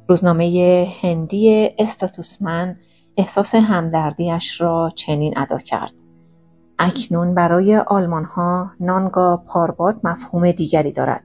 [0.08, 2.76] روزنامه هندی استاتوسمن
[3.18, 5.92] احساس همدردیش را چنین ادا کرد.
[6.80, 11.24] اکنون برای آلمان ها نانگا پارباد مفهوم دیگری دارد.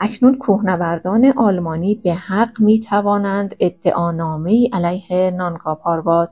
[0.00, 6.30] اکنون کوهنوردان آلمانی به حق می توانند ادعانامه علیه نانگا پارباد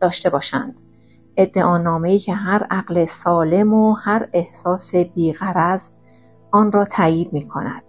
[0.00, 0.74] داشته باشند.
[1.36, 5.80] ادعانامه که هر عقل سالم و هر احساس بیغرض
[6.50, 7.82] آن را تایید می کند.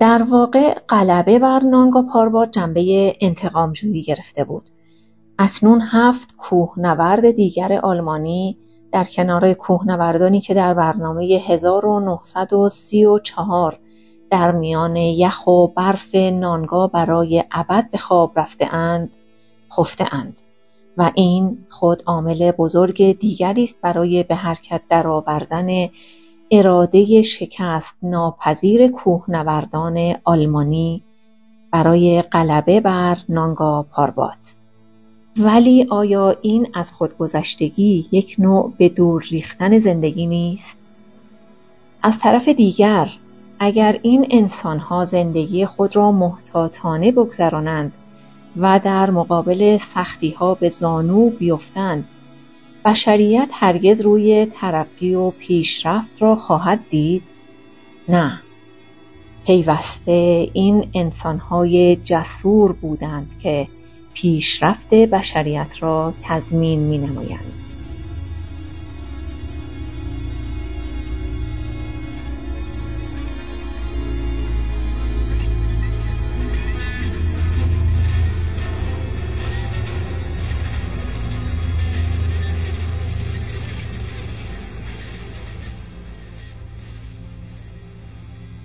[0.00, 4.70] در واقع غلبه بر نانگا پارباد جنبه انتقامجویی گرفته بود.
[5.38, 8.56] اکنون هفت کوهنورد دیگر آلمانی
[8.92, 13.78] در کنار کوهنوردانی که در برنامه 1934
[14.30, 19.10] در میان یخ و برف نانگا برای ابد به خواب رفته اند
[19.76, 20.36] خفته اند.
[20.98, 25.88] و این خود عامل بزرگ دیگری است برای به حرکت درآوردن
[26.50, 31.02] اراده شکست ناپذیر کوهنوردان آلمانی
[31.72, 34.61] برای غلبه بر نانگا پاربات.
[35.36, 40.76] ولی آیا این از خودگذشتگی یک نوع به دور ریختن زندگی نیست؟
[42.02, 43.10] از طرف دیگر
[43.58, 47.92] اگر این انسانها زندگی خود را محتاطانه بگذرانند
[48.56, 52.04] و در مقابل سختیها به زانو بیفتند
[52.84, 57.22] بشریت هرگز روی ترقی و پیشرفت را خواهد دید؟
[58.08, 58.40] نه
[59.46, 63.68] پیوسته این انسانهای جسور بودند که
[64.14, 67.52] پیشرفت بشریت را تضمین می نمایند.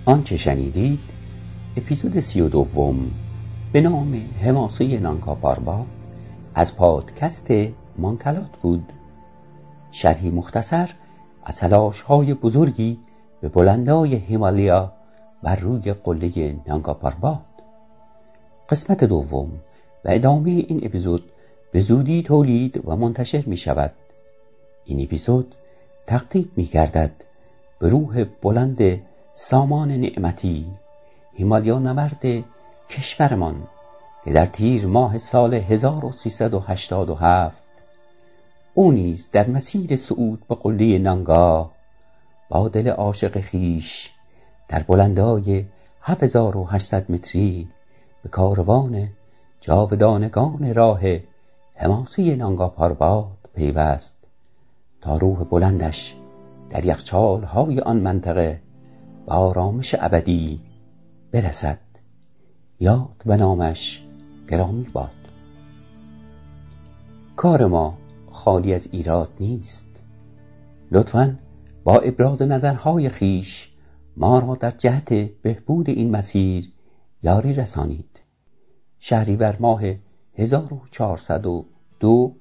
[0.04, 1.00] آنچه شنیدید
[1.76, 3.10] اپیزود سی و دوم
[3.72, 5.38] به نام حماسه نانکا
[6.54, 7.48] از پادکست
[7.98, 8.92] مانکلات بود.
[9.90, 10.90] شرحی مختصر
[11.44, 12.98] از تلاش های بزرگی
[13.40, 14.92] به بلندای هیمالیا
[15.42, 17.44] بر روی قله نانکا پارباد
[18.68, 19.52] قسمت دوم
[20.04, 21.32] و ادامه این اپیزود
[21.72, 23.92] به زودی تولید و منتشر می شود
[24.84, 25.54] این اپیزود
[26.06, 27.12] تقدیم می گردد
[27.78, 29.00] به روح بلند
[29.34, 30.66] سامان نعمتی
[31.34, 32.44] هیمالیا نورد
[32.90, 33.66] کشورمان
[34.24, 37.56] که در تیر ماه سال 1387
[38.74, 41.70] او نیز در مسیر صعود به قله نانگا
[42.50, 44.10] با دل عاشق خیش
[44.68, 45.64] در بلندای
[46.02, 47.68] 7800 متری
[48.22, 49.08] به کاروان
[49.60, 51.00] جاودانگان راه
[51.74, 54.16] حماسی نانگا پارباد پیوست
[55.00, 56.16] تا روح بلندش
[56.70, 58.60] در یخچال های آن منطقه
[59.26, 60.60] به آرامش ابدی
[61.32, 61.78] برسد.
[62.80, 64.02] یاد و نامش
[64.48, 65.10] گرامی باد.
[67.36, 67.98] کار ما
[68.30, 70.02] خالی از ایراد نیست.
[70.92, 71.38] لطفا
[71.84, 73.68] با ابراز نظرهای خیش
[74.16, 75.12] ما را در جهت
[75.42, 76.72] بهبود این مسیر
[77.22, 78.20] یاری رسانید.
[79.38, 79.82] تیر ماه
[80.34, 82.32] 1402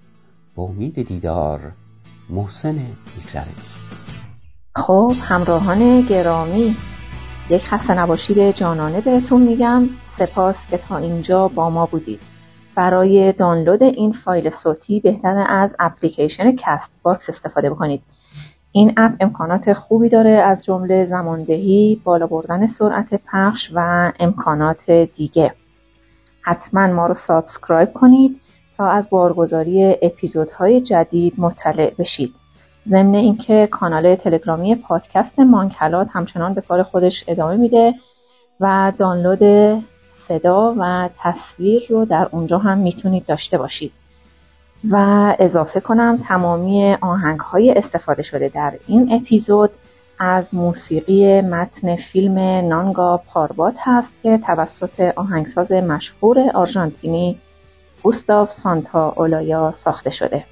[0.56, 1.72] با امید دیدار
[2.30, 2.76] محسن
[3.16, 3.78] بیکروش
[4.76, 6.76] خب همراهان گرامی
[7.50, 9.84] یک خسته نباشید جانانه بهتون میگم
[10.18, 12.20] سپاس که تا اینجا با ما بودید.
[12.76, 18.02] برای دانلود این فایل صوتی بهتر از اپلیکیشن Castbox استفاده بکنید.
[18.72, 25.54] این اپ امکانات خوبی داره از جمله زماندهی، بالا بردن سرعت پخش و امکانات دیگه.
[26.42, 28.42] حتما ما رو subscribe کنید
[28.78, 32.34] تا از بارگذاری اپیزودهای جدید مطلع بشید.
[32.90, 37.94] ضمن اینکه کانال تلگرامی پادکست مانکلات همچنان به کار خودش ادامه میده
[38.60, 39.44] و دانلود
[40.28, 43.92] صدا و تصویر رو در اونجا هم می‌تونید داشته باشید.
[44.92, 44.96] و
[45.40, 49.70] اضافه کنم تمامی آهنگ های استفاده شده در این اپیزود
[50.20, 57.40] از موسیقی متن فیلم نانگا پاربات هست که توسط آهنگساز مشهور آرژانتینی
[58.04, 60.44] گوستاو سانتا اولایا ساخته شده.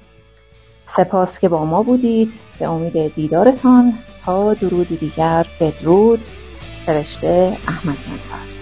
[0.86, 2.32] سپاس که با ما بودید.
[2.58, 3.92] به امید دیدارتان
[4.24, 6.20] تا درودی دیگر بدرود.
[6.86, 8.55] فرشته احمد منفر